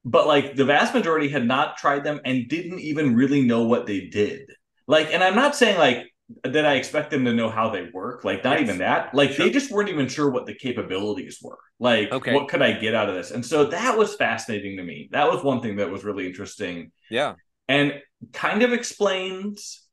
but 0.04 0.26
like 0.26 0.56
the 0.56 0.64
vast 0.64 0.94
majority 0.94 1.28
had 1.28 1.46
not 1.46 1.76
tried 1.76 2.04
them 2.04 2.20
and 2.24 2.48
didn't 2.48 2.80
even 2.80 3.14
really 3.14 3.42
know 3.42 3.64
what 3.64 3.86
they 3.86 4.00
did. 4.08 4.50
Like, 4.86 5.12
and 5.12 5.22
I'm 5.22 5.36
not 5.36 5.54
saying 5.54 5.78
like 5.78 6.06
that 6.44 6.64
I 6.66 6.74
expect 6.74 7.10
them 7.10 7.24
to 7.26 7.32
know 7.32 7.50
how 7.50 7.70
they 7.70 7.88
work, 7.92 8.24
like, 8.24 8.42
not 8.42 8.58
Yes. 8.58 8.62
even 8.68 8.78
that. 8.78 9.14
Like, 9.14 9.32
Sure. 9.32 9.44
they 9.46 9.52
just 9.52 9.70
weren't 9.70 9.90
even 9.90 10.08
sure 10.08 10.30
what 10.30 10.46
the 10.46 10.54
capabilities 10.54 11.38
were. 11.42 11.58
Like, 11.78 12.10
Okay. 12.10 12.32
what 12.32 12.48
could 12.48 12.62
I 12.62 12.72
get 12.72 12.94
out 12.94 13.08
of 13.10 13.14
this? 13.14 13.30
And 13.32 13.44
so 13.44 13.66
that 13.66 13.98
was 13.98 14.14
fascinating 14.16 14.78
to 14.78 14.82
me. 14.82 15.08
That 15.12 15.30
was 15.30 15.44
one 15.44 15.60
thing 15.60 15.76
that 15.76 15.90
was 15.90 16.04
really 16.04 16.26
interesting 16.26 16.90
yeah. 17.10 17.34
and 17.68 18.00
kind 18.32 18.62
of 18.62 18.72
explains 18.72 19.86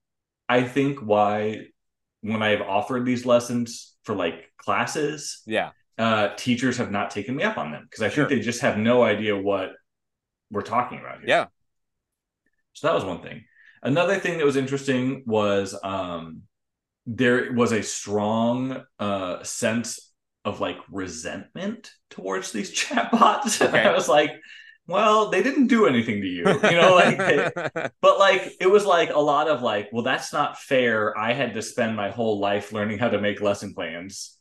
i 0.48 0.64
think 0.64 1.00
why 1.00 1.66
when 2.22 2.42
i've 2.42 2.62
offered 2.62 3.06
these 3.06 3.26
lessons 3.26 3.96
for 4.04 4.16
like 4.16 4.52
classes 4.58 5.42
Yeah. 5.46 5.72
Uh 6.00 6.30
teachers 6.36 6.78
have 6.78 6.92
not 6.92 7.12
taken 7.12 7.36
me 7.36 7.44
up 7.44 7.58
on 7.58 7.72
them 7.72 7.84
because 7.84 8.02
i 8.04 8.10
Sure. 8.10 8.28
think 8.28 8.40
they 8.40 8.46
just 8.46 8.62
have 8.62 8.78
no 8.78 9.04
idea 9.04 9.38
what 9.38 9.72
we're 10.52 10.62
talking 10.62 11.00
about 11.00 11.20
here 11.20 11.28
Yeah. 11.28 11.46
so 12.74 12.88
that 12.88 12.94
was 12.96 13.06
one 13.06 13.22
thing 13.22 13.44
another 13.84 14.18
thing 14.20 14.38
that 14.38 14.46
was 14.46 14.56
interesting 14.56 15.24
was 15.26 15.78
um 15.84 16.44
there 17.06 17.54
was 17.54 17.72
a 17.72 17.84
strong 17.84 18.84
uh 19.00 19.44
sense 19.44 20.14
of 20.46 20.60
like 20.60 20.78
resentment 20.92 21.92
towards 22.10 22.52
these 22.52 22.72
chatbots 22.80 23.62
Okay. 23.66 23.84
i 23.84 23.94
was 23.94 24.08
like 24.10 24.32
well 24.88 25.30
they 25.30 25.44
didn't 25.44 25.68
do 25.68 25.86
anything 25.88 26.22
to 26.22 26.28
you 26.28 26.46
you 26.48 26.78
know 26.82 26.96
like 26.96 27.18
they- 27.18 27.52
but 28.02 28.20
like 28.20 28.54
it 28.60 28.68
was 28.72 28.86
like 28.86 29.12
a 29.12 29.20
lot 29.20 29.50
of 29.50 29.62
like 29.62 29.90
well 29.92 30.04
that's 30.04 30.34
not 30.34 30.58
fair 30.60 31.18
i 31.18 31.34
had 31.34 31.54
to 31.56 31.62
spend 31.62 31.96
my 31.96 32.10
whole 32.10 32.40
life 32.40 32.74
learning 32.74 32.98
how 33.00 33.10
to 33.10 33.22
make 33.22 33.42
lesson 33.42 33.74
plans 33.74 34.39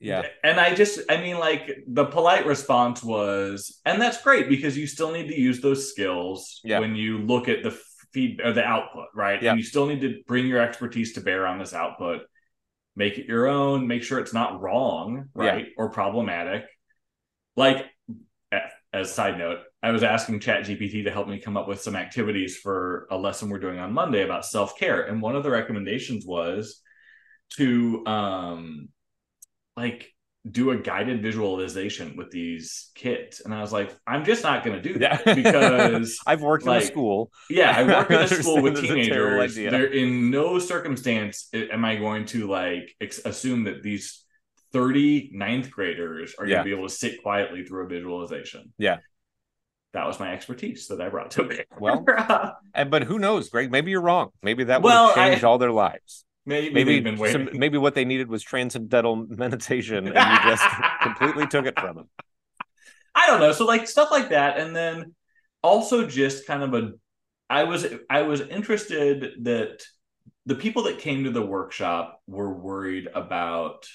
yeah. 0.00 0.22
and 0.44 0.60
i 0.60 0.74
just 0.74 1.00
i 1.08 1.16
mean 1.16 1.38
like 1.38 1.78
the 1.88 2.04
polite 2.04 2.46
response 2.46 3.02
was 3.02 3.80
and 3.84 4.00
that's 4.00 4.20
great 4.22 4.48
because 4.48 4.76
you 4.76 4.86
still 4.86 5.10
need 5.12 5.28
to 5.28 5.38
use 5.38 5.60
those 5.60 5.90
skills 5.90 6.60
Yeah. 6.64 6.80
when 6.80 6.94
you 6.94 7.18
look 7.18 7.48
at 7.48 7.62
the 7.62 7.78
feed 8.12 8.40
or 8.42 8.52
the 8.52 8.64
output 8.64 9.06
right 9.14 9.42
Yeah. 9.42 9.50
and 9.50 9.58
you 9.58 9.64
still 9.64 9.86
need 9.86 10.00
to 10.02 10.20
bring 10.26 10.46
your 10.46 10.60
expertise 10.60 11.14
to 11.14 11.20
bear 11.20 11.46
on 11.46 11.58
this 11.58 11.72
output 11.74 12.22
make 12.94 13.18
it 13.18 13.26
your 13.26 13.46
own 13.46 13.86
make 13.86 14.02
sure 14.02 14.18
it's 14.18 14.34
not 14.34 14.60
wrong 14.60 15.28
Yeah. 15.36 15.42
right 15.44 15.66
or 15.76 15.90
problematic 15.90 16.64
like 17.56 17.86
as 18.92 19.10
a 19.10 19.12
side 19.12 19.38
note 19.38 19.58
i 19.82 19.90
was 19.90 20.02
asking 20.02 20.40
chat 20.40 20.64
gpt 20.64 21.04
to 21.04 21.10
help 21.10 21.26
me 21.28 21.38
come 21.38 21.56
up 21.56 21.68
with 21.68 21.80
some 21.80 21.96
activities 21.96 22.56
for 22.56 23.06
a 23.10 23.16
lesson 23.16 23.48
we're 23.50 23.58
doing 23.58 23.78
on 23.78 23.92
monday 23.92 24.22
about 24.22 24.44
self-care 24.46 25.02
and 25.04 25.20
one 25.20 25.36
of 25.36 25.42
the 25.42 25.50
recommendations 25.50 26.24
was 26.26 26.80
to 27.50 28.04
um 28.06 28.88
like 29.76 30.12
do 30.48 30.70
a 30.70 30.76
guided 30.76 31.22
visualization 31.22 32.16
with 32.16 32.30
these 32.30 32.90
kids 32.94 33.40
and 33.40 33.52
i 33.52 33.60
was 33.60 33.72
like 33.72 33.92
i'm 34.06 34.24
just 34.24 34.44
not 34.44 34.64
going 34.64 34.80
to 34.80 34.92
do 34.92 34.98
that 35.00 35.24
because 35.34 36.18
I've 36.24 36.40
worked 36.40 36.64
in 36.66 36.72
a 36.72 36.80
school. 36.80 37.32
yeah 37.50 37.72
i 37.76 37.82
work 37.82 38.10
in 38.10 38.20
a 38.20 38.28
school 38.42 38.62
with 38.62 38.76
understand 38.76 38.98
it's 39.00 39.08
a 39.08 39.10
terrible 39.10 39.48
teenagers 39.48 39.72
there 39.72 39.86
in 39.92 40.30
no 40.30 40.60
circumstance 40.60 41.48
am 41.52 41.84
i 41.84 41.96
going 41.96 42.26
to 42.26 42.46
like 42.46 42.94
ex- 43.00 43.24
assume 43.24 43.64
that 43.64 43.82
these 43.82 44.22
30 44.72 45.30
ninth 45.32 45.70
graders 45.70 46.34
are 46.38 46.46
Yeah. 46.46 46.56
going 46.56 46.64
to 46.66 46.70
be 46.70 46.76
able 46.76 46.88
to 46.88 46.94
sit 46.94 47.22
quietly 47.22 47.64
through 47.64 47.86
a 47.86 47.88
visualization. 47.88 48.74
Yeah. 48.76 48.98
That 49.94 50.06
was 50.06 50.20
my 50.20 50.34
expertise 50.34 50.88
that 50.88 51.00
I 51.00 51.08
brought 51.08 51.30
to 51.30 51.48
it. 51.48 51.66
Well, 51.80 52.04
And, 52.74 52.90
but 52.90 53.04
who 53.04 53.18
knows, 53.18 53.48
Greg? 53.48 53.70
Maybe 53.70 53.90
you're 53.92 54.02
wrong. 54.02 54.30
Maybe 54.42 54.64
that 54.64 54.82
Well, 54.82 55.06
have 55.06 55.14
changed 55.14 55.44
all 55.44 55.56
their 55.56 55.70
lives. 55.72 56.25
Maybe, 56.46 57.00
Maybe 57.02 57.30
some, 57.30 57.48
maybe 57.52 57.76
what 57.76 57.94
they 57.94 58.04
needed 58.04 58.28
was 58.28 58.42
transcendental 58.42 59.16
meditation, 59.28 60.06
and 60.06 60.14
you 60.14 60.50
just 60.50 60.64
completely 61.02 61.46
took 61.46 61.66
it 61.66 61.78
from 61.78 61.96
them. 61.96 62.08
I 63.14 63.26
don't 63.26 63.40
know. 63.40 63.52
So 63.52 63.64
like 63.64 63.88
stuff 63.88 64.10
like 64.10 64.30
that, 64.30 64.58
and 64.58 64.74
then 64.74 65.14
also 65.62 66.06
just 66.06 66.46
kind 66.46 66.62
of 66.62 66.74
a. 66.74 66.92
I 67.48 67.64
was 67.64 67.86
I 68.08 68.22
was 68.22 68.40
interested 68.40 69.44
that 69.44 69.82
the 70.46 70.54
people 70.54 70.84
that 70.84 70.98
came 70.98 71.24
to 71.24 71.30
the 71.30 71.44
workshop 71.44 72.20
were 72.26 72.52
worried 72.52 73.08
about, 73.12 73.86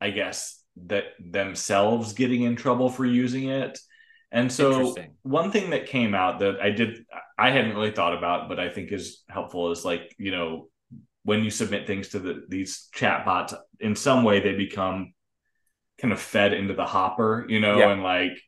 I 0.00 0.10
guess 0.10 0.60
that 0.86 1.04
themselves 1.18 2.12
getting 2.12 2.42
in 2.42 2.56
trouble 2.56 2.88
for 2.88 3.04
using 3.04 3.48
it, 3.48 3.78
and 4.32 4.50
so 4.50 4.94
one 5.22 5.50
thing 5.50 5.70
that 5.70 5.86
came 5.86 6.14
out 6.14 6.40
that 6.40 6.60
I 6.60 6.70
did 6.70 7.04
I 7.38 7.50
hadn't 7.50 7.74
really 7.74 7.90
thought 7.90 8.16
about, 8.16 8.48
but 8.48 8.58
I 8.58 8.70
think 8.70 8.92
is 8.92 9.22
helpful 9.28 9.70
is 9.70 9.84
like 9.84 10.14
you 10.18 10.30
know 10.30 10.68
when 11.26 11.44
you 11.44 11.50
submit 11.50 11.86
things 11.86 12.08
to 12.10 12.18
the 12.20 12.44
these 12.48 12.88
chat 12.94 13.24
bots 13.26 13.52
in 13.80 13.94
some 13.96 14.22
way 14.24 14.40
they 14.40 14.54
become 14.54 15.12
kind 16.00 16.12
of 16.12 16.20
fed 16.20 16.52
into 16.52 16.74
the 16.74 16.86
hopper, 16.86 17.46
you 17.48 17.60
know, 17.60 17.78
Yeah. 17.78 17.90
and 17.92 18.02
like 18.02 18.40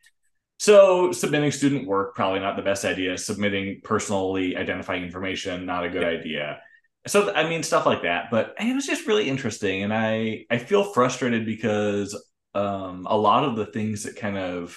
so 0.59 1.13
submitting 1.13 1.53
student 1.53 1.87
work 1.87 2.15
probably 2.15 2.41
not 2.41 2.57
the 2.57 2.63
best 2.71 2.85
idea. 2.85 3.17
Submitting 3.19 3.81
personally 3.85 4.57
identifying 4.57 5.03
information 5.05 5.67
not 5.67 5.85
a 5.85 5.91
good 5.91 6.05
idea. 6.05 6.61
So 7.07 7.33
I 7.35 7.49
mean 7.49 7.63
stuff 7.63 7.87
like 7.87 8.03
that, 8.03 8.31
but 8.31 8.55
it 8.61 8.75
was 8.75 8.87
just 8.87 9.07
really 9.07 9.29
interesting, 9.29 9.83
and 9.85 9.93
I 9.95 10.45
I 10.51 10.59
feel 10.59 10.85
frustrated 10.93 11.47
because 11.47 12.11
um, 12.55 13.07
a 13.09 13.17
lot 13.17 13.45
of 13.45 13.57
the 13.57 13.67
things 13.67 14.03
that 14.05 14.17
kind 14.17 14.37
of 14.39 14.77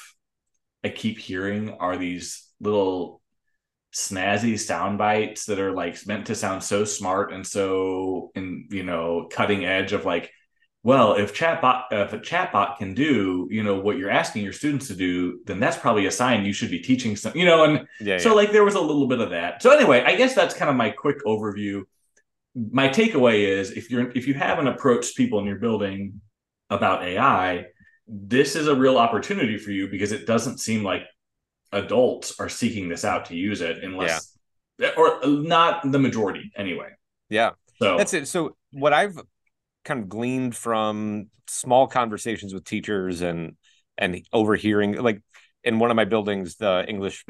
I 0.84 0.90
keep 0.90 1.18
hearing 1.20 1.72
are 1.80 1.98
these 1.98 2.48
little 2.60 3.21
snazzy 3.94 4.58
sound 4.58 4.98
bites 4.98 5.46
that 5.46 5.60
are 5.60 5.74
like 5.74 6.06
meant 6.08 6.28
to 6.28 6.36
sound 6.36 6.64
so 6.64 6.86
smart 6.86 7.34
and 7.34 7.46
so 7.46 8.32
in 8.36 8.68
you 8.70 8.84
know 8.84 9.28
cutting 9.30 9.66
edge 9.66 9.92
of 9.92 10.06
like 10.06 10.32
well 10.84 11.16
if 11.16 11.36
chatbot 11.36 11.84
if 11.92 12.14
a 12.14 12.18
chatbot 12.20 12.78
can 12.78 12.94
do 12.94 13.48
you 13.52 13.62
know 13.62 13.80
what 13.80 13.98
you're 13.98 14.10
asking 14.10 14.44
your 14.44 14.54
students 14.54 14.88
to 14.88 14.96
do 14.96 15.40
then 15.46 15.60
that's 15.60 15.76
probably 15.76 16.06
a 16.06 16.12
sign 16.12 16.46
you 16.46 16.54
should 16.54 16.72
be 16.72 16.80
teaching 16.80 17.18
some 17.18 17.36
you 17.36 17.46
know 17.46 17.66
and 17.66 17.86
Yeah, 18.00 18.18
so 18.18 18.30
yeah. 18.30 18.36
like 18.36 18.52
there 18.54 18.64
was 18.64 18.76
a 18.76 18.82
little 18.82 19.08
bit 19.08 19.20
of 19.20 19.32
that 19.32 19.62
so 19.62 19.76
anyway 19.78 20.02
i 20.06 20.16
guess 20.16 20.34
that's 20.34 20.54
kind 20.54 20.70
of 20.70 20.78
my 20.78 20.90
quick 20.90 21.18
overview 21.26 21.84
my 22.56 22.88
takeaway 22.88 23.46
is 23.46 23.72
if 23.72 23.92
you're 23.92 24.10
if 24.12 24.26
you 24.26 24.34
haven't 24.36 24.68
approached 24.68 25.18
people 25.18 25.40
in 25.40 25.46
your 25.46 25.60
building 25.60 26.22
about 26.70 27.04
ai 27.04 27.66
this 28.08 28.56
is 28.56 28.68
a 28.68 28.76
real 28.76 28.98
opportunity 28.98 29.58
for 29.58 29.72
you 29.72 29.90
because 29.90 30.14
it 30.14 30.26
doesn't 30.26 30.60
seem 30.60 30.82
like 30.82 31.04
adults 31.72 32.40
are 32.40 32.50
seeking 32.50 32.90
this 32.90 33.06
out 33.06 33.26
to 33.26 33.36
use 33.36 33.62
it 33.62 33.84
unless 33.84 34.38
or 34.98 35.20
not 35.26 35.90
the 35.92 36.00
majority 36.00 36.52
anyway 36.56 36.90
yeah. 37.32 37.52
so 37.82 37.98
That's 37.98 38.14
it. 38.14 38.28
So 38.28 38.56
what 38.72 38.94
I've 38.94 39.18
kind 39.86 40.02
of 40.02 40.10
gleaned 40.10 40.56
from 40.56 41.30
small 41.48 41.88
conversations 41.88 42.54
with 42.54 42.66
teachers 42.66 43.22
and 43.22 43.56
and 43.98 44.24
overhearing, 44.32 44.98
like 44.98 45.22
in 45.64 45.80
one 45.80 45.90
of 45.90 45.96
my 45.96 46.06
buildings, 46.06 46.58
the 46.58 46.86
English 46.88 47.26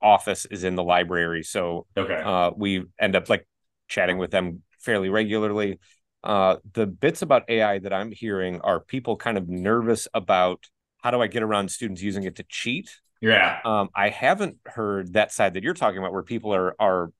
office 0.00 0.46
is 0.46 0.64
in 0.64 0.76
the 0.76 0.84
library, 0.84 1.42
so 1.42 1.86
okay 1.96 2.22
uh, 2.24 2.52
we 2.56 2.84
end 2.98 3.16
up 3.16 3.28
like 3.28 3.46
chatting 3.88 4.16
with 4.16 4.30
them 4.30 4.62
fairly 4.78 5.10
regularly. 5.10 5.78
Uh, 6.22 6.56
the 6.72 6.86
bits 6.86 7.22
about 7.22 7.48
AI 7.48 7.80
that 7.80 7.92
I'm 7.92 8.12
hearing 8.12 8.60
are 8.60 8.78
people 8.78 9.16
kind 9.16 9.36
of 9.36 9.48
nervous 9.48 10.06
about 10.14 10.66
how 10.98 11.10
do 11.10 11.20
I 11.20 11.26
get 11.26 11.42
around 11.42 11.70
students 11.70 12.02
using 12.02 12.24
it 12.24 12.36
to 12.36 12.44
cheat. 12.48 13.00
Yeah 13.20 13.60
Um, 13.64 13.90
I 13.94 14.08
haven't 14.08 14.56
heard 14.66 15.12
that 15.14 15.32
side 15.32 15.54
that 15.54 15.62
you're 15.62 15.74
talking 15.74 15.98
about, 15.98 16.12
where 16.12 16.22
people 16.22 16.54
are 16.54 16.74
are 16.80 17.12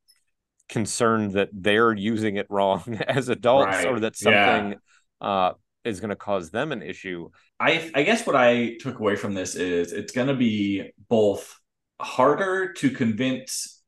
concerned 0.68 1.32
that 1.32 1.48
they're 1.52 1.92
using 1.92 2.36
it 2.36 2.46
wrong 2.48 2.98
as 3.08 3.28
adults, 3.28 3.66
Right. 3.66 3.86
or 3.86 4.00
that 4.00 4.16
Yeah. 4.20 4.44
something 4.44 4.74
uh, 5.20 5.52
is 5.84 6.00
going 6.00 6.10
to 6.10 6.16
cause 6.16 6.50
them 6.50 6.72
an 6.72 6.82
issue. 6.82 7.28
I 7.58 7.90
I 7.94 8.02
guess 8.04 8.26
what 8.26 8.36
I 8.36 8.76
took 8.80 8.98
away 8.98 9.16
from 9.16 9.34
this 9.34 9.54
is 9.54 9.92
it's 9.92 10.12
going 10.12 10.28
to 10.28 10.34
be 10.34 10.90
both 11.08 11.58
harder 12.00 12.72
to 12.74 12.90
convince, 12.90 13.82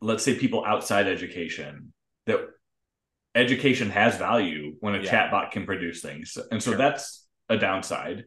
let's 0.00 0.24
say, 0.24 0.34
people 0.36 0.64
outside 0.64 1.06
education 1.06 1.92
that 2.26 2.40
education 3.34 3.90
has 3.90 4.16
value 4.16 4.74
when 4.80 4.94
a 4.94 5.00
Yeah. 5.02 5.30
chatbot 5.30 5.50
can 5.50 5.66
produce 5.66 6.00
things, 6.00 6.36
and 6.50 6.62
so 6.62 6.70
Sure. 6.72 6.78
that's 6.78 7.26
a 7.48 7.56
downside. 7.56 8.24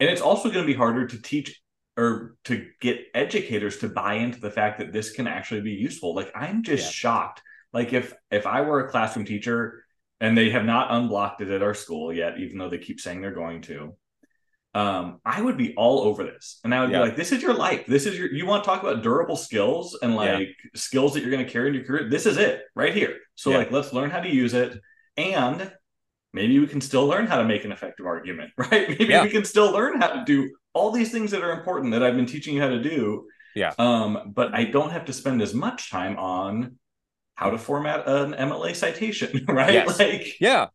And 0.00 0.10
it's 0.10 0.20
also 0.22 0.50
going 0.50 0.66
to 0.66 0.72
be 0.72 0.74
harder 0.78 1.06
to 1.06 1.22
teach 1.22 1.60
or 1.98 2.36
to 2.44 2.66
get 2.80 3.00
educators 3.14 3.78
to 3.78 3.88
buy 3.88 4.14
into 4.14 4.40
the 4.40 4.50
fact 4.50 4.78
that 4.78 4.92
this 4.92 5.10
can 5.10 5.26
actually 5.26 5.60
be 5.60 5.72
useful. 5.72 6.14
Like 6.14 6.30
I'm 6.34 6.62
just 6.62 6.84
Yeah. 6.84 6.90
shocked. 6.90 7.42
Like 7.72 7.92
if 7.92 8.14
if 8.30 8.46
I 8.46 8.60
were 8.62 8.86
a 8.86 8.90
classroom 8.90 9.26
teacher 9.26 9.84
and 10.20 10.38
they 10.38 10.50
have 10.50 10.64
not 10.64 10.90
unblocked 10.92 11.40
it 11.42 11.50
at 11.50 11.62
our 11.62 11.74
school 11.74 12.12
yet, 12.12 12.38
even 12.38 12.58
though 12.58 12.70
they 12.70 12.78
keep 12.78 13.00
saying 13.00 13.20
they're 13.20 13.32
going 13.32 13.62
to. 13.62 13.96
Um, 14.74 15.20
I 15.24 15.40
would 15.42 15.56
be 15.56 15.74
all 15.74 16.00
over 16.02 16.22
this, 16.24 16.60
and 16.62 16.74
I 16.74 16.80
would 16.82 16.90
Yeah. 16.90 16.98
be 16.98 17.04
like, 17.08 17.16
"This 17.16 17.32
is 17.32 17.42
your 17.42 17.54
life. 17.54 17.86
This 17.86 18.06
is 18.06 18.16
your. 18.18 18.30
You 18.32 18.46
want 18.46 18.62
to 18.62 18.68
talk 18.68 18.82
about 18.82 19.02
durable 19.02 19.36
skills 19.36 19.98
and 20.00 20.12
Yeah. 20.12 20.36
like 20.38 20.56
skills 20.74 21.14
that 21.14 21.20
you're 21.22 21.30
going 21.30 21.44
to 21.44 21.50
carry 21.50 21.68
in 21.68 21.74
your 21.74 21.84
career. 21.84 22.08
This 22.08 22.26
is 22.26 22.36
it 22.36 22.62
right 22.76 22.94
here. 22.94 23.16
So 23.34 23.50
Yeah. 23.50 23.58
like, 23.58 23.70
let's 23.72 23.92
learn 23.92 24.10
how 24.10 24.20
to 24.20 24.28
use 24.28 24.54
it, 24.54 24.78
and 25.16 25.72
maybe 26.38 26.58
we 26.60 26.66
can 26.68 26.80
still 26.80 27.06
learn 27.06 27.26
how 27.26 27.36
to 27.38 27.44
make 27.44 27.64
an 27.64 27.72
effective 27.72 28.06
argument, 28.06 28.50
right? 28.56 28.88
Maybe 28.88 29.06
Yeah. 29.06 29.24
we 29.24 29.30
can 29.30 29.44
still 29.44 29.70
learn 29.72 30.00
how 30.00 30.08
to 30.08 30.24
do 30.24 30.50
all 30.72 30.90
these 30.92 31.10
things 31.10 31.30
that 31.32 31.42
are 31.42 31.52
important 31.52 31.92
that 31.92 32.02
I've 32.04 32.14
been 32.16 32.26
teaching 32.26 32.54
you 32.54 32.60
how 32.62 32.68
to 32.68 32.80
do. 32.80 33.26
Yeah. 33.56 33.72
Um, 33.78 34.32
but 34.34 34.54
I 34.54 34.64
don't 34.64 34.90
have 34.90 35.04
to 35.06 35.12
spend 35.12 35.42
as 35.42 35.52
much 35.52 35.90
time 35.90 36.16
on 36.16 36.76
how 37.34 37.50
to 37.50 37.58
format 37.58 38.06
an 38.08 38.34
MLA 38.34 38.74
citation, 38.76 39.44
right? 39.48 39.74
Yes. 39.74 39.98
Like, 39.98 40.40
Yeah. 40.40 40.66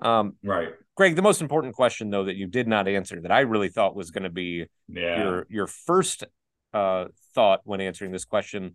Um, 0.00 0.36
right. 0.44 0.70
Greg, 0.96 1.16
the 1.16 1.22
most 1.22 1.40
important 1.40 1.74
question 1.74 2.10
though 2.10 2.24
that 2.24 2.36
you 2.36 2.46
did 2.46 2.68
not 2.68 2.86
answer 2.86 3.20
that 3.20 3.32
I 3.32 3.40
really 3.40 3.68
thought 3.68 3.96
was 3.96 4.10
going 4.12 4.22
to 4.24 4.30
be 4.30 4.66
Yeah. 4.88 5.22
your 5.22 5.46
your 5.48 5.66
first 5.66 6.24
uh, 6.72 7.06
thought 7.34 7.60
when 7.64 7.80
answering 7.80 8.12
this 8.12 8.24
question. 8.24 8.74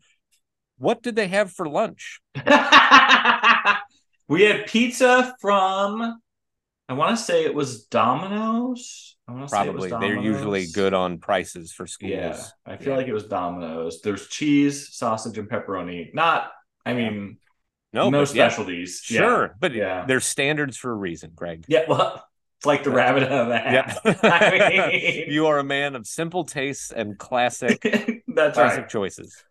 What 0.78 1.02
did 1.04 1.16
they 1.16 1.28
have 1.28 1.52
for 1.52 1.68
lunch? 1.70 2.20
we 4.28 4.42
had 4.44 4.66
pizza 4.68 5.36
from, 5.40 6.20
I 6.94 6.96
want 6.96 7.18
to 7.18 7.24
say 7.24 7.44
it 7.44 7.56
was 7.56 7.86
Domino's. 7.86 9.16
I 9.28 9.32
want 9.32 9.46
to 9.46 9.50
say 9.50 9.66
it 9.68 9.74
was 9.74 9.88
Probably 9.88 10.08
they're 10.08 10.22
usually 10.24 10.68
good 10.68 10.94
on 10.94 11.18
prices 11.18 11.72
for 11.72 11.88
schools. 11.88 12.12
Yeah, 12.12 12.40
I 12.68 12.78
feel 12.78 12.90
Yeah. 12.90 12.98
like 12.98 13.08
it 13.08 13.14
was 13.14 13.24
Domino's. 13.26 14.02
There's 14.02 14.28
cheese, 14.28 14.94
sausage, 14.96 15.38
and 15.40 15.50
pepperoni. 15.50 16.14
Not, 16.14 16.52
I 16.86 16.94
mean, 16.94 17.38
No, 17.94 18.10
no 18.12 18.20
yeah, 18.20 18.26
specialties. 18.26 19.04
Yeah. 19.10 19.20
Sure, 19.22 19.56
but 19.60 19.74
Yeah. 19.74 20.06
there's 20.06 20.26
standards 20.26 20.78
for 20.78 20.92
a 20.92 20.96
reason, 20.96 21.32
Greg. 21.34 21.66
Yeah, 21.68 21.86
well, 21.88 22.24
it's 22.58 22.66
like 22.66 22.84
the 22.84 22.92
rabbit 22.92 23.24
out 23.24 23.32
of 23.32 23.48
the 23.48 23.58
hat. 23.58 24.00
I 24.24 24.92
mean, 24.92 25.32
you 25.32 25.48
are 25.48 25.58
a 25.58 25.64
man 25.64 25.96
of 25.96 26.06
simple 26.06 26.44
tastes 26.44 26.92
and 26.92 27.18
classic 27.18 27.82
that's 28.28 28.54
classic 28.54 28.82
right. 28.82 28.90
choices. 28.90 29.44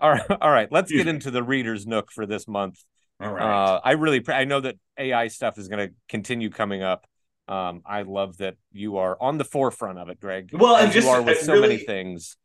all 0.00 0.10
right, 0.10 0.30
all 0.40 0.50
right. 0.50 0.70
Let's 0.70 0.90
Excuse 0.90 1.04
get 1.04 1.06
me. 1.06 1.14
into 1.14 1.30
the 1.30 1.42
reader's 1.42 1.86
nook 1.86 2.10
for 2.10 2.26
this 2.26 2.46
month. 2.48 2.82
All 3.22 3.32
right. 3.32 3.42
Uh, 3.74 3.80
I 3.84 3.92
really, 3.92 4.22
I 4.28 4.44
know 4.44 4.60
that 4.60 4.76
AI 4.98 5.28
stuff 5.28 5.58
is 5.58 5.68
going 5.68 5.88
to 5.88 5.94
continue 6.08 6.50
coming 6.50 6.82
up. 6.82 7.06
Um, 7.48 7.82
I 7.86 8.02
love 8.02 8.38
that 8.38 8.56
you 8.72 8.96
are 8.98 9.16
on 9.20 9.38
the 9.38 9.44
forefront 9.44 9.98
of 9.98 10.08
it, 10.08 10.20
Greg. 10.20 10.50
Well, 10.52 10.76
and 10.76 10.92
just- 10.92 11.06
you 11.06 11.12
are 11.12 11.22
with 11.22 11.38
so 11.40 11.60
many 11.60 11.76
things. 11.78 12.36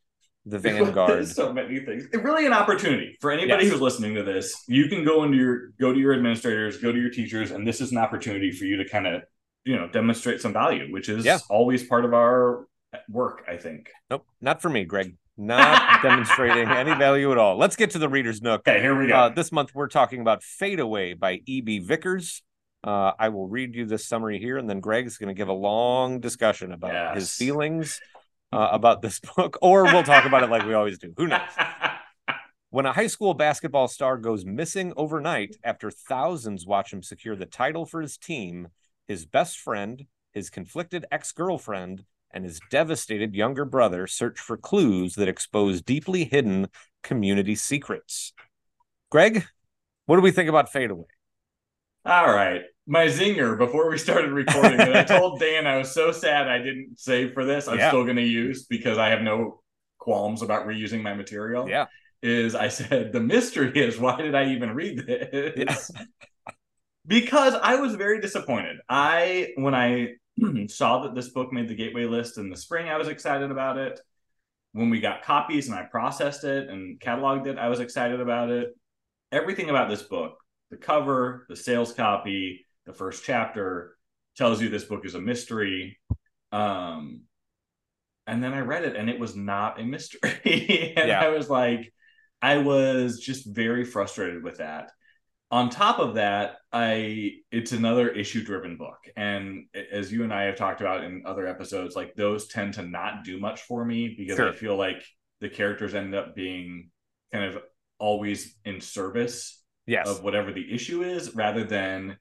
The 0.50 0.60
vanguard. 0.60 1.28
so 1.28 1.52
many 1.52 1.82
things. 1.82 2.06
It's 2.06 2.24
really 2.24 2.46
an 2.46 2.54
opportunity 2.54 3.18
for 3.20 3.32
anybody 3.32 3.66
Yes. 3.66 3.74
who's 3.74 3.82
listening 3.82 4.16
to 4.16 4.24
this. 4.24 4.64
You 4.70 4.88
can 4.88 5.04
go 5.04 5.24
into 5.26 5.36
your 5.38 5.72
go 5.78 5.92
to 5.92 6.00
your 6.00 6.14
administrators, 6.14 6.78
go 6.78 6.90
to 6.94 6.98
your 6.98 7.10
teachers, 7.10 7.52
and 7.52 7.68
this 7.68 7.82
is 7.82 7.92
an 7.92 7.98
opportunity 7.98 8.52
for 8.52 8.64
you 8.64 8.78
to 8.78 8.88
kind 8.88 9.08
of 9.08 9.24
you 9.66 9.76
know 9.76 9.90
demonstrate 9.90 10.40
some 10.40 10.54
value, 10.54 10.90
which 10.90 11.10
is 11.10 11.26
Yeah. 11.26 11.40
always 11.50 11.84
part 11.84 12.06
of 12.06 12.14
our 12.14 12.66
work. 13.10 13.44
I 13.46 13.58
think. 13.58 13.90
Nope, 14.10 14.26
not 14.40 14.62
for 14.62 14.70
me, 14.70 14.86
Greg. 14.86 15.18
Not 15.38 16.02
demonstrating 16.02 16.68
any 16.68 16.96
value 16.96 17.32
at 17.32 17.38
all. 17.38 17.58
Let's 17.58 17.76
get 17.76 17.92
to 17.92 18.00
the 18.00 18.10
reader's 18.10 18.42
nook. 18.42 18.68
Okay, 18.68 18.82
here 18.82 18.98
we 18.98 19.08
go. 19.08 19.16
Uh, 19.16 19.30
this 19.30 19.52
month 19.52 19.76
we're 19.76 19.88
talking 19.88 20.22
about 20.22 20.44
Fade 20.44 20.80
Away 20.80 21.14
by 21.14 21.42
E.B. 21.46 21.80
Vickers. 21.80 22.42
Uh, 22.84 23.12
I 23.20 23.30
will 23.30 23.48
read 23.48 23.76
you 23.76 23.86
this 23.86 24.06
summary 24.06 24.40
here, 24.40 24.58
and 24.58 24.70
then 24.70 24.80
Greg's 24.80 25.18
going 25.18 25.28
to 25.28 25.34
give 25.34 25.48
a 25.50 25.54
long 25.54 26.20
discussion 26.20 26.72
about 26.72 27.16
his 27.16 27.34
feelings 27.34 28.00
uh, 28.52 28.70
about 28.72 29.02
this 29.02 29.20
book, 29.36 29.58
or 29.62 29.84
we'll 29.84 30.04
talk 30.04 30.26
about 30.26 30.44
it 30.44 30.50
like 30.50 30.66
we 30.66 30.74
always 30.74 30.98
do. 30.98 31.14
Who 31.18 31.28
knows? 31.28 31.42
When 32.70 32.86
a 32.86 32.92
high 32.92 33.08
school 33.08 33.34
basketball 33.34 33.88
star 33.88 34.18
goes 34.18 34.44
missing 34.44 34.92
overnight 34.98 35.56
after 35.64 35.90
thousands 35.90 36.68
watch 36.68 36.92
him 36.92 37.02
secure 37.02 37.34
the 37.34 37.46
title 37.46 37.86
for 37.86 38.02
his 38.02 38.18
team, 38.18 38.68
his 39.08 39.26
best 39.26 39.58
friend, 39.58 40.06
his 40.34 40.50
conflicted 40.50 41.06
ex 41.10 41.32
girlfriend, 41.32 42.04
and 42.32 42.44
his 42.44 42.60
devastated 42.70 43.34
younger 43.36 43.66
brother 43.66 44.08
search 44.08 44.40
for 44.40 44.58
clues 44.58 45.16
that 45.16 45.28
expose 45.28 45.82
deeply 45.82 46.26
hidden 46.26 46.68
community 47.04 47.56
secrets. 47.56 48.34
Greg, 49.10 49.46
what 50.06 50.16
do 50.18 50.22
we 50.22 50.32
think 50.32 50.50
about 50.50 50.72
Fade 50.72 50.92
Away? 50.92 51.06
All 52.06 52.28
right. 52.34 52.62
my 52.86 53.08
zinger 53.08 53.58
before 53.58 53.90
we 53.90 53.98
started 53.98 54.32
recording 54.32 54.78
that 54.78 54.96
I 54.96 55.04
told 55.18 55.40
Dan 55.42 55.68
I 55.68 55.78
was 55.78 55.92
so 55.94 56.12
sad 56.14 56.48
I 56.48 56.58
didn't 56.60 56.98
save 57.00 57.34
for 57.34 57.44
this. 57.44 57.68
I'm 57.68 57.78
Yeah. 57.78 57.90
still 57.90 58.04
going 58.06 58.16
to 58.18 58.22
use 58.24 58.66
because 58.66 58.98
I 58.98 59.10
have 59.10 59.22
no 59.22 59.62
qualms 59.98 60.42
about 60.42 60.68
reusing 60.68 61.02
my 61.02 61.14
material. 61.14 61.68
Yeah. 61.68 61.88
Is 62.24 62.56
I 62.56 62.70
said 62.70 63.12
the 63.12 63.20
mystery 63.20 63.72
is 63.78 64.00
why 64.00 64.18
did 64.22 64.36
I 64.36 64.52
even 64.52 64.72
read 64.74 65.06
this? 65.06 65.92
Yeah. 65.96 66.04
because 67.06 67.54
I 67.56 67.76
was 67.76 67.96
very 67.96 68.20
disappointed. 68.22 68.78
I 68.90 69.50
when 69.56 69.76
I 69.76 70.14
saw 70.68 71.04
that 71.04 71.16
this 71.16 71.30
book 71.30 71.52
made 71.52 71.68
the 71.68 71.76
gateway 71.76 72.06
list 72.06 72.38
in 72.38 72.50
the 72.50 72.58
spring, 72.58 72.90
I 72.90 72.98
was 72.98 73.08
excited 73.08 73.52
about 73.52 73.78
it. 73.78 74.00
When 74.74 74.90
we 74.90 75.00
got 75.00 75.24
copies 75.24 75.68
and 75.70 75.78
I 75.78 75.84
processed 75.84 76.44
it 76.44 76.70
and 76.70 77.00
cataloged 77.00 77.48
it, 77.48 77.58
I 77.58 77.70
was 77.70 77.80
excited 77.80 78.20
about 78.20 78.50
it. 78.50 78.76
Everything 79.32 79.70
about 79.70 79.90
this 79.90 80.04
book, 80.04 80.38
the 80.70 80.78
cover, 80.78 81.46
the 81.50 81.56
sales 81.56 81.94
copy, 81.94 82.66
the 82.86 82.94
first 82.94 83.24
chapter 83.24 83.98
tells 84.36 84.62
you 84.62 84.70
this 84.70 84.86
book 84.86 85.06
is 85.06 85.16
a 85.16 85.22
mystery. 85.22 85.98
Um 86.52 87.22
and 88.26 88.44
then 88.44 88.54
I 88.54 88.60
read 88.60 88.84
it 88.84 88.96
and 88.96 89.10
it 89.10 89.20
was 89.20 89.36
not 89.36 89.80
a 89.80 89.84
mystery. 89.84 90.94
and 90.98 91.08
Yeah. 91.10 91.22
I 91.22 91.30
was 91.30 91.50
like 91.50 91.92
I 92.42 92.58
was 92.60 93.20
just 93.20 93.48
very 93.48 93.84
frustrated 93.84 94.44
with 94.44 94.58
that 94.58 94.92
on 95.50 95.70
top 95.70 96.00
of 96.00 96.16
that 96.16 96.58
i 96.74 97.32
it's 97.52 97.72
another 97.72 98.10
issue 98.10 98.44
driven 98.44 98.76
book. 98.78 98.98
And 99.16 99.66
as 99.92 100.12
you 100.12 100.24
and 100.24 100.34
i 100.34 100.44
have 100.44 100.56
talked 100.58 100.82
about 100.82 101.04
in 101.04 101.24
other 101.26 101.48
episodes 101.48 101.96
like 101.96 102.16
those 102.16 102.48
tend 102.48 102.74
to 102.76 102.82
not 102.84 103.24
do 103.24 103.40
much 103.40 103.62
for 103.62 103.84
me 103.86 104.14
because 104.18 104.36
Sure. 104.38 104.50
i 104.50 104.54
feel 104.56 104.76
like 104.76 105.04
the 105.40 105.50
characters 105.50 105.94
end 105.96 106.14
up 106.16 106.36
being 106.36 106.90
kind 107.32 107.46
of 107.46 107.62
always 108.00 108.56
in 108.66 108.82
service 108.82 109.64
Yes. 109.86 110.08
of 110.10 110.22
whatever 110.22 110.52
the 110.52 110.74
issue 110.74 111.02
is 111.04 111.34
rather 111.34 111.64
than 111.64 112.18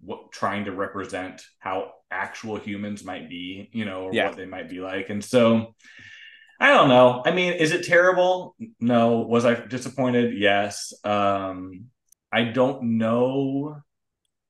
what 0.00 0.30
trying 0.32 0.66
to 0.66 0.72
represent 0.72 1.42
how 1.58 1.92
actual 2.10 2.56
humans 2.58 3.02
might 3.04 3.30
be 3.30 3.70
you 3.72 3.86
know 3.86 4.04
or 4.04 4.12
Yeah. 4.14 4.28
what 4.28 4.36
they 4.36 4.44
might 4.44 4.68
be 4.68 4.80
like. 4.80 5.08
And 5.08 5.24
so 5.24 5.74
i 6.60 6.68
don't 6.68 6.88
know. 6.90 7.22
I 7.24 7.30
mean 7.32 7.54
is 7.54 7.72
it 7.72 7.84
terrible? 7.86 8.54
No. 8.80 9.20
Was 9.20 9.46
i 9.46 9.54
disappointed? 9.54 10.36
Yes. 10.38 10.92
Um 11.04 11.86
i 12.38 12.42
don't 12.58 12.82
know 12.82 13.76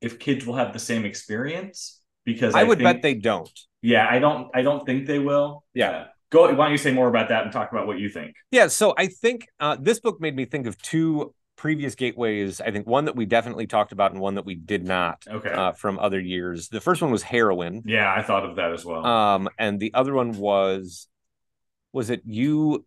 if 0.00 0.18
kids 0.18 0.44
will 0.46 0.56
have 0.62 0.72
the 0.72 0.78
same 0.90 1.04
experience 1.04 2.00
because 2.24 2.54
I 2.54 2.62
would 2.68 2.78
think- 2.78 2.88
bet 2.88 3.02
they 3.02 3.14
don't. 3.14 3.56
yeah 3.82 4.06
i 4.10 4.18
don't 4.18 4.42
i 4.58 4.62
don't 4.62 4.84
think 4.86 5.06
they 5.06 5.18
will 5.28 5.64
Yeah. 5.74 6.06
go 6.30 6.40
why 6.58 6.64
don't 6.66 6.72
you 6.72 6.78
say 6.86 6.92
more 7.00 7.08
about 7.14 7.28
that 7.32 7.42
and 7.44 7.52
talk 7.52 7.68
about 7.72 7.86
what 7.86 7.98
you 8.02 8.08
think 8.08 8.30
Yeah, 8.50 8.68
so 8.80 8.86
I 9.04 9.06
think 9.22 9.38
uh, 9.64 9.76
this 9.88 9.98
book 10.04 10.16
made 10.26 10.34
me 10.40 10.44
think 10.52 10.66
of 10.70 10.74
two 10.92 11.34
previous 11.64 11.94
gateways. 11.94 12.60
I 12.60 12.70
think 12.72 12.84
one 12.98 13.04
that 13.08 13.16
we 13.20 13.24
definitely 13.26 13.66
talked 13.76 13.92
about 13.96 14.10
and 14.12 14.20
one 14.28 14.34
that 14.38 14.46
we 14.50 14.56
did 14.72 14.82
not 14.84 15.16
okay 15.36 15.52
uh, 15.60 15.72
from 15.82 15.94
other 16.06 16.20
years. 16.34 16.68
The 16.76 16.80
first 16.88 16.98
one 17.04 17.10
was 17.16 17.22
Heroine, 17.32 17.82
yeah 17.96 18.08
i 18.18 18.22
thought 18.28 18.44
of 18.48 18.52
that 18.56 18.70
as 18.76 18.82
well 18.88 19.02
um, 19.06 19.42
and 19.64 19.78
the 19.84 19.92
other 20.00 20.12
one 20.22 20.30
was 20.48 21.06
was 21.92 22.06
it 22.14 22.22
you 22.40 22.84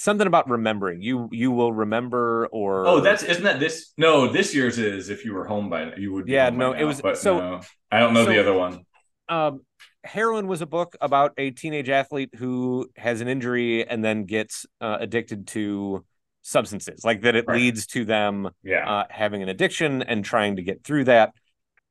something 0.00 0.28
about 0.28 0.48
remembering 0.48 1.02
you 1.02 1.28
you 1.32 1.50
will 1.50 1.72
remember 1.72 2.46
or 2.52 2.86
Oh, 2.86 3.00
that's 3.00 3.24
isn't 3.24 3.42
that 3.42 3.58
this? 3.58 3.92
No, 3.96 4.28
this 4.28 4.54
year's 4.54 4.78
is 4.78 5.08
if 5.10 5.24
you 5.24 5.34
were 5.34 5.44
home 5.44 5.68
by 5.68 5.92
you 5.96 6.12
would. 6.12 6.28
Yeah, 6.28 6.50
no, 6.50 6.72
now, 6.72 6.78
it 6.78 6.84
was- 6.84 7.02
But 7.02 7.18
so- 7.18 7.38
no, 7.38 7.60
I 7.90 7.98
don't 7.98 8.14
know 8.14 8.24
the 8.24 8.38
other 8.40 8.54
one. 8.54 8.84
um 9.28 9.60
Heroine 10.04 10.46
was 10.46 10.62
a 10.62 10.66
book 10.66 10.96
about 11.00 11.32
a 11.36 11.50
teenage 11.50 11.88
athlete 11.90 12.30
who 12.36 12.88
has 12.96 13.20
an 13.20 13.26
injury 13.28 13.86
and 13.86 14.02
then 14.02 14.24
gets 14.24 14.64
uh, 14.80 14.96
addicted 15.00 15.48
to 15.48 16.04
substances 16.42 17.04
like 17.04 17.20
that 17.22 17.34
it 17.34 17.44
Right. 17.48 17.56
leads 17.56 17.84
to 17.88 18.04
them 18.04 18.48
Yeah, 18.62 18.88
uh, 18.88 19.04
having 19.10 19.42
an 19.42 19.48
addiction 19.48 20.02
and 20.02 20.24
trying 20.24 20.56
to 20.56 20.62
get 20.62 20.84
through 20.84 21.04
that. 21.04 21.32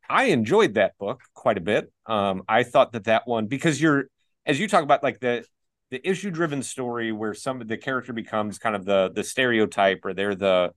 I 0.10 0.26
enjoyed 0.26 0.76
that 0.76 0.94
book 0.98 1.22
quite 1.34 1.58
a 1.58 1.62
bit. 1.62 1.92
Um, 2.06 2.44
I 2.48 2.64
thought 2.64 2.94
that 2.94 3.04
that 3.04 3.28
one 3.28 3.48
because 3.48 3.80
you're 3.82 4.06
as 4.46 4.58
you 4.60 4.68
talk 4.70 4.84
about 4.84 5.04
like 5.04 5.20
the 5.20 5.44
the 5.90 6.06
issue 6.08 6.32
driven 6.32 6.62
story 6.64 7.12
where 7.12 7.34
some 7.34 7.62
of 7.62 7.68
the 7.68 7.78
character 7.78 8.14
becomes 8.14 8.60
kind 8.60 8.76
of 8.76 8.86
the 8.86 9.12
the 9.14 9.24
stereotype 9.24 10.02
or 10.04 10.14
they're 10.14 10.36
the 10.36 10.72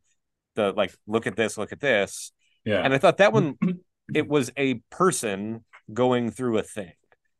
the 0.54 0.72
like 0.72 0.94
look 1.06 1.26
at 1.26 1.36
this 1.36 1.56
look 1.58 1.72
at 1.72 1.80
this 1.80 2.32
yeah, 2.64 2.82
and 2.84 2.92
I 2.92 2.98
thought 2.98 3.16
that 3.18 3.32
one 3.32 3.56
it 4.14 4.28
was 4.28 4.50
a 4.56 4.74
person 4.90 5.64
going 5.92 6.30
through 6.30 6.58
a 6.58 6.62
thing. 6.62 6.92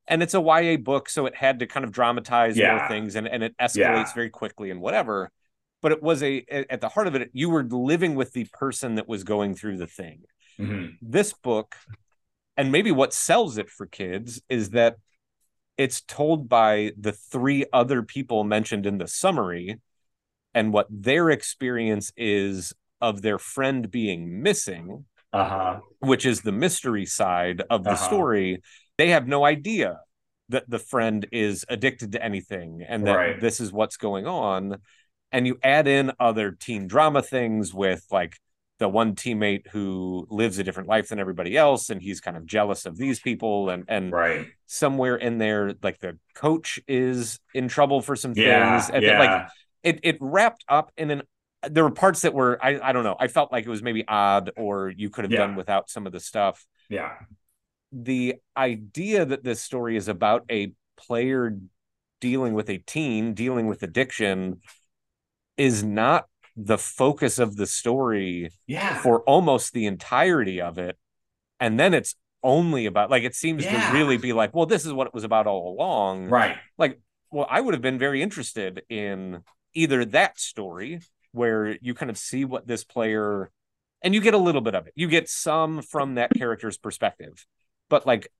And 0.09 0.23
it's 0.25 0.35
a 0.35 0.41
YA 0.41 0.77
book, 0.77 1.09
so 1.09 1.27
it 1.27 1.37
had 1.37 1.61
to 1.61 1.67
kind 1.67 1.85
of 1.85 1.93
dramatize 1.93 2.57
more 2.57 2.89
things 2.89 3.15
and, 3.15 3.29
and 3.29 3.45
it 3.45 3.55
escalates 3.59 3.77
Yeah. 3.77 4.15
very 4.15 4.31
quickly 4.31 4.71
and 4.71 4.81
whatever. 4.81 5.31
But 5.83 5.93
it 5.93 6.03
was 6.03 6.23
a 6.23 6.45
at 6.49 6.81
the 6.81 6.89
heart 6.89 7.07
of 7.07 7.15
it, 7.15 7.31
you 7.33 7.49
were 7.51 7.63
living 7.65 8.15
with 8.15 8.33
the 8.33 8.47
person 8.53 8.97
that 8.97 9.07
was 9.09 9.23
going 9.25 9.55
through 9.55 9.77
the 9.79 9.87
thing. 9.87 10.23
Mhm. 10.59 10.97
This 11.01 11.33
book, 11.33 11.77
and 12.57 12.73
maybe 12.73 12.91
what 12.91 13.13
sells 13.13 13.57
it 13.57 13.71
for 13.71 13.87
kids 13.87 14.43
is 14.49 14.71
that 14.71 14.97
it's 15.83 16.03
told 16.03 16.47
by 16.47 16.93
the 17.07 17.13
three 17.33 17.65
other 17.73 18.03
people 18.03 18.45
mentioned 18.45 18.85
in 18.85 18.99
the 18.99 19.09
summary 19.09 19.81
and 20.53 20.75
what 20.75 20.87
their 20.91 21.31
experience 21.31 22.13
is 22.17 22.75
of 23.01 23.23
their 23.23 23.39
friend 23.39 23.91
being 23.91 24.43
missing 24.43 25.07
uh-huh. 25.33 25.81
which 26.01 26.27
is 26.27 26.43
the 26.43 26.53
mystery 26.67 27.07
side 27.07 27.63
of 27.71 27.85
the 27.85 27.93
Uh-huh. 27.97 28.07
story, 28.11 28.49
they 28.99 29.09
have 29.11 29.27
no 29.37 29.41
idea 29.57 30.01
that 30.51 30.69
the 30.69 30.81
friend 30.93 31.27
is 31.33 31.65
addicted 31.69 32.13
to 32.13 32.23
anything 32.31 32.71
and 32.87 33.07
that 33.07 33.17
Right. 33.17 33.41
this 33.41 33.61
is 33.61 33.73
what's 33.73 33.97
going 33.97 34.27
on. 34.27 34.63
And 35.33 35.47
you 35.47 35.55
add 35.63 35.87
in 35.87 36.13
other 36.19 36.51
teen 36.51 36.89
drama 36.89 37.23
things 37.23 37.73
with 37.73 38.03
like 38.11 38.35
the 38.81 38.89
one 38.89 39.15
teammate 39.15 39.69
who 39.69 40.27
lives 40.31 40.59
a 40.59 40.65
different 40.65 40.89
life 40.89 41.11
than 41.11 41.21
everybody 41.21 41.57
else 41.57 41.91
and 41.91 42.01
he's 42.03 42.21
kind 42.21 42.37
of 42.37 42.45
jealous 42.47 42.87
of 42.87 42.97
these 42.97 43.21
people 43.21 43.71
and 43.71 43.85
and 43.87 44.11
Right. 44.11 44.47
somewhere 44.67 45.15
in 45.17 45.39
there 45.39 45.75
like 45.83 46.01
the 46.01 46.19
coach 46.35 46.81
is 46.89 47.39
in 47.55 47.69
trouble 47.69 48.01
for 48.01 48.17
some 48.17 48.33
Yeah. 48.35 48.81
things 48.81 48.91
and 48.93 49.05
yeah. 49.05 49.19
like 49.21 49.49
it 49.85 50.01
it 50.03 50.17
wrapped 50.21 50.65
up 50.69 50.91
in 50.97 51.11
an 51.13 51.23
there 51.69 51.85
were 51.85 51.91
parts 51.91 52.23
that 52.23 52.33
were 52.35 52.59
I 52.61 52.81
I 52.83 52.93
don't 52.93 53.05
know 53.05 53.17
I 53.21 53.29
felt 53.29 53.53
like 53.53 53.67
it 53.67 53.71
was 53.71 53.83
maybe 53.83 54.03
odd 54.09 54.51
or 54.57 54.89
you 54.89 55.11
could 55.11 55.25
have 55.25 55.31
Yeah. 55.33 55.39
done 55.47 55.55
without 55.57 55.89
some 55.91 56.07
of 56.07 56.13
the 56.13 56.21
stuff 56.21 56.67
yeah. 56.89 57.13
the 57.93 58.37
idea 58.57 59.25
that 59.27 59.45
this 59.45 59.63
story 59.63 59.97
is 59.97 60.09
about 60.09 60.45
a 60.51 60.73
player 60.97 61.57
dealing 62.21 62.55
with 62.55 62.71
a 62.71 62.79
teen 62.79 63.35
dealing 63.35 63.67
with 63.67 63.83
addiction 63.83 64.61
is 65.59 65.85
not 65.85 66.25
the 66.63 66.79
focus 66.79 67.39
of 67.39 67.57
the 67.57 67.67
story 67.67 68.51
Yeah. 68.67 69.01
for 69.03 69.21
almost 69.23 69.73
the 69.73 69.87
entirety 69.87 70.61
of 70.61 70.79
it 70.79 70.97
and 71.59 71.79
then 71.81 71.95
it's 71.95 72.15
only 72.43 72.87
about 72.87 73.11
like 73.11 73.23
it 73.23 73.35
seems 73.35 73.65
Yeah. 73.65 73.91
to 73.91 73.97
really 73.97 74.17
be 74.17 74.33
like 74.33 74.55
well 74.55 74.67
this 74.67 74.85
is 74.85 74.93
what 74.93 75.07
it 75.07 75.15
was 75.15 75.25
about 75.25 75.47
all 75.47 75.73
along 75.75 76.29
Right. 76.29 76.57
Like, 76.79 77.01
well, 77.31 77.47
I 77.49 77.61
would 77.61 77.75
have 77.75 77.83
been 77.83 77.99
very 77.99 78.23
interested 78.23 78.83
in 78.89 79.43
either 79.73 80.05
that 80.07 80.39
story 80.41 81.01
where 81.33 81.79
you 81.81 81.95
kind 81.95 82.11
of 82.11 82.19
see 82.19 82.45
what 82.45 82.67
this 82.67 82.83
player 82.83 83.51
and 84.03 84.15
you 84.15 84.21
get 84.21 84.35
a 84.35 84.39
little 84.39 84.63
bit 84.63 84.75
of 84.75 84.87
it. 84.87 84.93
You 84.97 85.07
get 85.09 85.29
some 85.29 85.81
from 85.83 86.15
that 86.17 86.31
character's 86.35 86.77
perspective. 86.79 87.47
But 87.89 88.07
like 88.07 88.33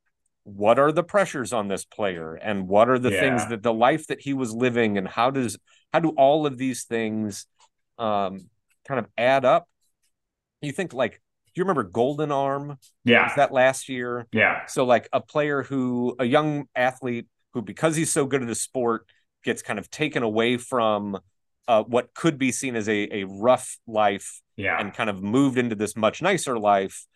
what 0.45 0.79
are 0.79 0.91
the 0.91 1.05
pressures 1.05 1.53
on 1.53 1.69
this 1.69 1.85
player 1.85 2.35
and 2.35 2.67
what 2.67 2.89
are 2.89 2.99
the 2.99 3.11
things 3.11 3.47
that 3.49 3.63
the 3.63 3.73
life 3.75 4.07
that 4.09 4.23
he 4.23 4.33
was 4.33 4.53
living 4.55 4.97
and 4.99 5.07
how 5.07 5.31
does 5.31 5.59
how 5.93 6.01
do 6.01 6.11
all 6.11 6.47
of 6.47 6.57
these 6.57 6.85
things 6.85 7.47
um 8.01 8.49
kind 8.89 8.99
of 8.99 9.07
add 9.17 9.45
up? 9.45 9.69
You 10.63 10.73
think 10.73 10.93
like 10.93 11.21
do 11.55 11.61
you 11.61 11.65
remember 11.65 11.83
Golden 11.83 12.31
Arm? 12.33 12.69
Was 12.69 12.79
Yeah. 13.05 13.33
that 13.37 13.53
last 13.53 13.89
year? 13.89 14.27
Yeah. 14.33 14.67
So 14.67 14.85
like 14.85 15.09
a 15.13 15.21
player 15.21 15.63
who 15.63 16.15
a 16.19 16.25
young 16.25 16.67
athlete 16.75 17.27
who 17.53 17.63
because 17.63 17.97
he's 17.97 18.13
so 18.13 18.25
good 18.27 18.43
at 18.43 18.49
a 18.49 18.55
sport 18.55 19.07
gets 19.45 19.63
kind 19.63 19.79
of 19.79 19.91
taken 19.91 20.23
away 20.23 20.57
from 20.57 21.19
uh, 21.67 21.83
what 21.85 22.15
could 22.15 22.39
be 22.39 22.53
seen 22.53 22.77
as 22.77 22.89
a, 22.89 23.09
a 23.23 23.25
rough 23.25 23.79
life 23.87 24.41
Yeah. 24.57 24.79
and 24.81 24.93
kind 24.95 25.09
of 25.11 25.23
moved 25.23 25.57
into 25.59 25.75
this 25.77 25.97
much 25.97 26.21
nicer 26.23 26.59
life 26.59 27.07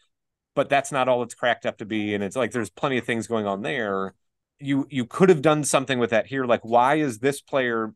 but 0.55 0.68
that's 0.68 0.92
not 0.92 1.09
all 1.09 1.23
it's 1.25 1.35
cracked 1.35 1.66
up 1.66 1.79
to 1.79 1.85
be 1.85 2.14
and 2.14 2.23
it's 2.23 2.37
like 2.37 2.53
there's 2.53 2.70
plenty 2.70 2.97
of 2.99 3.05
things 3.05 3.27
going 3.27 3.47
on 3.47 3.62
there 3.62 4.14
you 4.61 4.87
you 4.90 5.05
could 5.07 5.29
have 5.29 5.42
done 5.42 5.64
something 5.64 5.99
with 5.99 6.11
that 6.11 6.27
here 6.27 6.44
like 6.44 6.61
why 6.64 6.97
is 6.97 7.18
this 7.18 7.40
player 7.40 7.92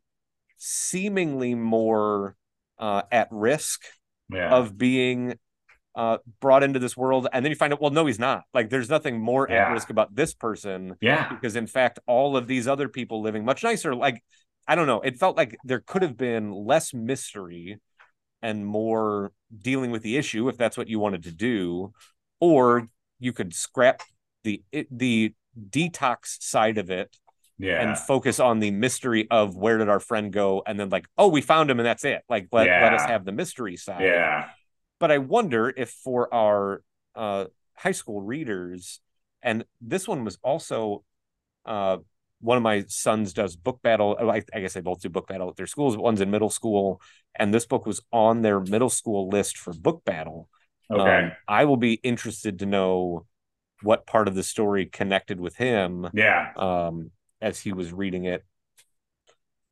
seemingly 0.56 1.54
more 1.54 2.34
uh, 2.78 3.02
at 3.10 3.28
risk 3.30 3.82
yeah. 4.32 4.50
of 4.50 4.76
being 4.76 5.34
uh, 5.94 6.18
brought 6.40 6.62
into 6.62 6.78
this 6.78 6.96
world 6.96 7.26
and 7.32 7.44
then 7.44 7.50
you 7.50 7.56
find 7.56 7.72
out 7.72 7.80
well 7.80 7.90
no 7.90 8.06
he's 8.06 8.18
not 8.20 8.44
like 8.54 8.70
there's 8.70 8.88
nothing 8.88 9.18
more 9.20 9.48
Yeah. 9.50 9.66
at 9.66 9.72
risk 9.72 9.90
about 9.90 10.14
this 10.14 10.32
person 10.32 10.94
yeah. 11.00 11.28
because 11.28 11.56
in 11.56 11.66
fact 11.66 11.98
all 12.06 12.36
of 12.36 12.46
these 12.46 12.68
other 12.68 12.88
people 12.88 13.20
living 13.20 13.44
much 13.44 13.64
nicer 13.64 13.94
like 13.96 14.22
i 14.68 14.76
don't 14.76 14.86
know 14.86 15.00
it 15.00 15.18
felt 15.18 15.36
like 15.36 15.56
there 15.64 15.80
could 15.84 16.02
have 16.02 16.16
been 16.16 16.52
less 16.52 16.94
mystery 16.94 17.78
and 18.42 18.64
more 18.64 19.32
dealing 19.56 19.90
with 19.90 20.02
the 20.02 20.16
issue 20.16 20.48
if 20.48 20.56
that's 20.56 20.76
what 20.76 20.88
you 20.88 21.00
wanted 21.00 21.24
to 21.24 21.32
do 21.32 21.92
or 22.38 22.86
you 23.18 23.32
could 23.32 23.52
scrap 23.52 24.00
the 24.44 24.62
it, 24.70 24.86
the 24.96 25.34
detox 25.70 26.40
side 26.40 26.78
of 26.78 26.90
it 26.90 27.16
Yeah. 27.58 27.82
and 27.82 27.98
focus 27.98 28.38
on 28.38 28.60
the 28.60 28.70
mystery 28.70 29.26
of 29.30 29.56
where 29.56 29.78
did 29.78 29.88
our 29.88 30.00
friend 30.00 30.32
go 30.32 30.62
and 30.64 30.78
then 30.78 30.90
like 30.90 31.06
oh 31.18 31.26
we 31.26 31.40
found 31.40 31.68
him 31.70 31.80
and 31.80 31.86
that's 31.86 32.04
it 32.04 32.22
like 32.28 32.46
let, 32.52 32.68
let 32.68 32.92
us 32.94 33.04
have 33.04 33.24
the 33.24 33.32
mystery 33.32 33.76
side 33.76 34.02
Yeah. 34.02 34.48
but 35.00 35.10
I 35.10 35.18
wonder 35.18 35.72
if 35.76 35.90
for 35.90 36.32
our 36.32 36.82
uh 37.16 37.46
high 37.78 37.92
school 37.92 38.20
readers, 38.20 39.00
and 39.42 39.64
this 39.80 40.06
one 40.08 40.24
was 40.24 40.38
also 40.42 41.04
uh, 41.64 41.98
one 42.40 42.56
of 42.56 42.62
my 42.62 42.84
sons 42.88 43.32
does 43.32 43.56
book 43.56 43.80
battle. 43.82 44.16
I, 44.20 44.42
I 44.52 44.60
guess 44.60 44.74
they 44.74 44.80
both 44.80 45.00
do 45.00 45.08
book 45.08 45.28
battle 45.28 45.48
at 45.48 45.56
their 45.56 45.66
schools. 45.66 45.96
One's 45.96 46.20
in 46.20 46.30
middle 46.30 46.50
school, 46.50 47.00
and 47.34 47.54
this 47.54 47.66
book 47.66 47.86
was 47.86 48.00
on 48.12 48.42
their 48.42 48.60
middle 48.60 48.90
school 48.90 49.28
list 49.28 49.56
for 49.56 49.72
book 49.72 50.04
battle. 50.04 50.48
Okay. 50.90 51.24
Um, 51.24 51.32
I 51.46 51.64
will 51.64 51.76
be 51.76 51.94
interested 51.94 52.58
to 52.60 52.66
know 52.66 53.26
what 53.82 54.06
part 54.06 54.26
of 54.26 54.34
the 54.34 54.42
story 54.42 54.86
connected 54.86 55.38
with 55.38 55.54
him 55.54 56.08
yeah. 56.12 56.52
um, 56.56 57.12
as 57.40 57.60
he 57.60 57.72
was 57.72 57.92
reading 57.92 58.24
it. 58.24 58.44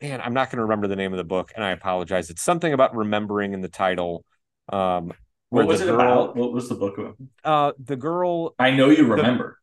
Man, 0.00 0.20
I'm 0.20 0.34
not 0.34 0.50
going 0.50 0.58
to 0.58 0.62
remember 0.62 0.88
the 0.88 0.96
name 0.96 1.12
of 1.12 1.16
the 1.16 1.24
book, 1.24 1.52
and 1.54 1.64
I 1.64 1.70
apologize. 1.70 2.28
It's 2.30 2.42
something 2.42 2.72
about 2.72 2.94
remembering 2.94 3.54
in 3.54 3.62
the 3.62 3.68
title. 3.68 4.24
Um, 4.68 5.12
What 5.48 5.66
was 5.66 5.80
it 5.80 5.86
girl- 5.86 5.94
about? 5.94 6.36
What 6.36 6.52
was 6.52 6.68
the 6.68 6.74
book 6.74 6.98
about? 6.98 7.16
Uh, 7.44 7.72
the 7.82 7.96
girl. 7.96 8.54
I 8.58 8.72
know 8.72 8.90
you 8.90 9.06
remember. 9.06 9.58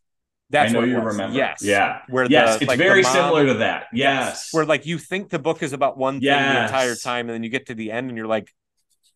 That's 0.50 0.70
I 0.70 0.74
know 0.74 0.80
what 0.82 0.90
you 0.90 1.00
remember. 1.00 1.36
Yes. 1.36 1.64
Yeah. 1.64 2.00
Where 2.10 2.26
yes, 2.26 2.58
the, 2.58 2.64
it's 2.64 2.68
like, 2.70 2.78
very 2.78 3.02
mom- 3.02 3.12
similar 3.12 3.48
to 3.48 3.54
that. 3.56 3.88
Yes. 3.94 4.50
Where 4.52 4.66
like 4.66 4.86
you 4.86 4.98
think 4.98 5.30
the 5.30 5.40
book 5.40 5.64
is 5.64 5.74
about 5.74 5.98
one 5.98 6.20
thing 6.20 6.30
the 6.30 6.64
entire 6.64 6.96
time, 6.96 7.28
and 7.28 7.34
then 7.36 7.44
you 7.44 7.50
get 7.50 7.68
to 7.68 7.76
the 7.76 7.92
end, 7.92 8.10
and 8.10 8.18
you're 8.18 8.28
like, 8.28 8.54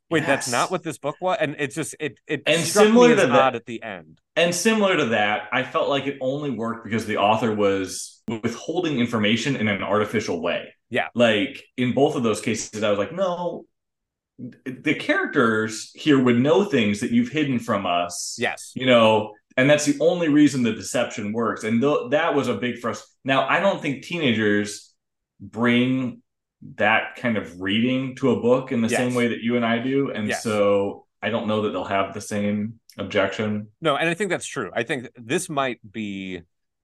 "Wait, 0.09 0.25
that's 0.25 0.51
not 0.51 0.71
what 0.71 0.83
this 0.83 0.97
book 0.97 1.15
was." 1.21 1.37
And 1.39 1.55
it's 1.59 1.75
just 1.75 1.95
it 1.99 2.19
it 2.27 2.43
And 2.45 2.61
struck 2.61 2.85
similar 2.85 3.07
me 3.09 3.13
as 3.15 3.21
to 3.21 3.27
that- 3.27 3.39
odd 3.41 3.55
at 3.55 3.65
the 3.65 3.81
end. 3.83 4.19
And 4.35 4.53
similar 4.53 4.97
to 4.97 5.05
that, 5.07 5.49
I 5.51 5.63
felt 5.63 5.89
like 5.89 6.05
it 6.05 6.17
only 6.21 6.51
worked 6.51 6.83
because 6.83 7.05
the 7.05 7.17
author 7.17 7.53
was 7.53 8.21
withholding 8.27 8.99
information 8.99 9.55
in 9.55 9.67
an 9.67 9.81
artificial 9.81 10.41
way. 10.41 10.73
Yeah. 10.89 11.07
Like 11.15 11.63
in 11.75 11.93
both 11.93 12.15
of 12.15 12.23
those 12.23 12.39
cases, 12.41 12.83
I 12.83 12.89
was 12.89 12.99
like, 12.99 13.11
no, 13.11 13.65
the 14.65 14.93
characters 14.93 15.91
here 15.95 16.21
would 16.21 16.37
know 16.37 16.63
things 16.65 16.99
that 16.99 17.11
you've 17.11 17.29
hidden 17.29 17.57
from 17.59 17.85
us. 17.87 18.37
Yes. 18.39 18.71
You 18.75 18.85
know, 18.85 19.33
and 19.57 19.67
that's 19.67 19.85
the 19.85 19.97
only 19.99 20.29
reason 20.29 20.61
the 20.61 20.73
deception 20.73 21.33
works. 21.33 21.63
And 21.63 21.81
th- 21.81 22.11
that 22.11 22.35
was 22.35 22.47
a 22.47 22.53
big 22.53 22.77
frustration. 22.77 23.09
Now, 23.23 23.47
I 23.47 23.59
don't 23.59 23.81
think 23.81 24.03
teenagers 24.03 24.93
bring 25.41 26.21
that 26.75 27.15
kind 27.17 27.37
of 27.37 27.61
reading 27.61 28.15
to 28.15 28.31
a 28.31 28.39
book 28.41 28.71
in 28.71 28.81
the 28.81 28.87
Yes. 28.87 28.97
same 28.99 29.13
way 29.15 29.27
that 29.27 29.41
you 29.41 29.55
and 29.55 29.65
I 29.65 29.79
do. 29.79 30.11
And 30.11 30.27
Yes. 30.27 30.43
so 30.43 31.05
I 31.21 31.29
don't 31.29 31.47
know 31.47 31.61
that 31.63 31.69
they'll 31.71 31.83
have 31.85 32.13
the 32.13 32.21
same 32.21 32.79
objection. 32.97 33.67
No, 33.81 33.95
and 33.95 34.09
I 34.09 34.13
think 34.13 34.29
that's 34.29 34.45
true. 34.45 34.71
I 34.73 34.83
think 34.83 35.09
this 35.15 35.49
might 35.49 35.79
be 35.91 36.41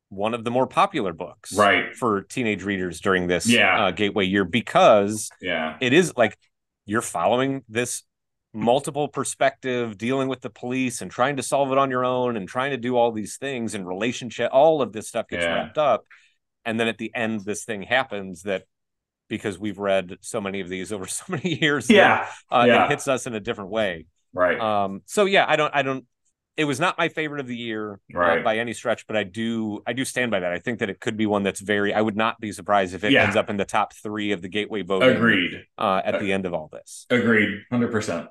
one 0.10 0.36
of 0.36 0.44
the 0.44 0.52
more 0.52 0.68
popular 0.68 1.12
books 1.12 1.54
Right. 1.58 1.96
for 1.96 2.22
teenage 2.22 2.64
readers 2.64 3.02
during 3.02 3.26
this 3.28 3.48
Yeah. 3.48 3.86
uh, 3.86 3.92
gateway 3.92 4.26
year 4.26 4.46
because 4.46 5.30
Yeah. 5.42 5.76
it 5.82 5.92
is 5.92 6.16
like 6.16 6.38
you're 6.86 7.02
following 7.02 7.64
this 7.68 8.04
multiple 8.54 9.08
perspective 9.08 9.98
dealing 9.98 10.28
with 10.28 10.42
the 10.42 10.50
police 10.52 11.02
and 11.02 11.10
trying 11.10 11.38
to 11.38 11.42
solve 11.42 11.72
it 11.72 11.80
on 11.80 11.90
your 11.90 12.06
own 12.06 12.38
and 12.38 12.48
trying 12.48 12.70
to 12.70 12.78
do 12.78 12.96
all 12.96 13.12
these 13.12 13.38
things 13.38 13.74
and 13.74 13.88
relationship 13.88 14.52
all 14.54 14.84
of 14.84 14.94
this 14.94 15.08
stuff 15.08 15.28
gets 15.28 15.44
Yeah. 15.44 15.56
wrapped 15.56 15.80
up 15.80 16.04
and 16.64 16.80
then 16.80 16.88
at 16.88 17.00
the 17.00 17.12
end 17.16 17.42
this 17.46 17.66
thing 17.66 17.82
happens 17.82 18.44
that 18.44 18.66
because 19.30 19.58
we've 19.60 19.78
read 19.80 20.18
so 20.22 20.40
many 20.42 20.60
of 20.62 20.70
these 20.70 20.92
over 20.94 21.08
so 21.08 21.24
many 21.30 21.60
years 21.62 21.88
that, 21.88 21.94
Yeah. 21.94 22.28
uh, 22.52 22.66
yeah. 22.68 22.86
it 22.86 22.90
hits 22.90 23.08
us 23.08 23.26
in 23.28 23.34
a 23.34 23.40
different 23.40 23.70
way 23.72 24.06
Right. 24.34 24.60
um 24.60 25.02
so 25.06 25.26
yeah 25.26 25.46
i 25.48 25.56
don't 25.56 25.74
i 25.76 25.82
don't 25.84 26.06
it 26.58 26.66
was 26.66 26.80
not 26.80 26.98
my 27.00 27.10
favorite 27.10 27.40
of 27.40 27.48
the 27.48 27.56
year 27.56 28.00
uh, 28.14 28.18
Right. 28.18 28.44
by 28.44 28.58
any 28.58 28.74
stretch 28.74 29.06
but 29.08 29.16
i 29.16 29.24
do 29.24 29.82
i 29.86 29.94
do 29.94 30.04
stand 30.06 30.32
by 30.32 30.40
that 30.40 30.52
i 30.52 30.58
think 30.60 30.80
that 30.80 30.90
it 30.90 31.00
could 31.00 31.18
be 31.18 31.26
one 31.28 31.44
that's 31.44 31.60
very 31.62 31.94
i 31.94 32.02
would 32.02 32.16
not 32.16 32.40
be 32.40 32.52
surprised 32.52 32.94
if 32.96 33.04
it 33.04 33.12
Yeah. 33.12 33.24
ends 33.26 33.36
up 33.36 33.50
in 33.50 33.58
the 33.58 33.66
top 33.66 33.94
three 33.94 34.32
of 34.32 34.42
the 34.42 34.50
gateway 34.50 34.82
voting 34.82 35.10
Agreed. 35.18 35.66
uh, 35.78 36.02
at 36.04 36.20
the 36.20 36.32
end 36.34 36.46
of 36.48 36.54
all 36.54 36.70
this 36.72 37.06
Agreed. 37.12 37.62
100%. 37.72 38.28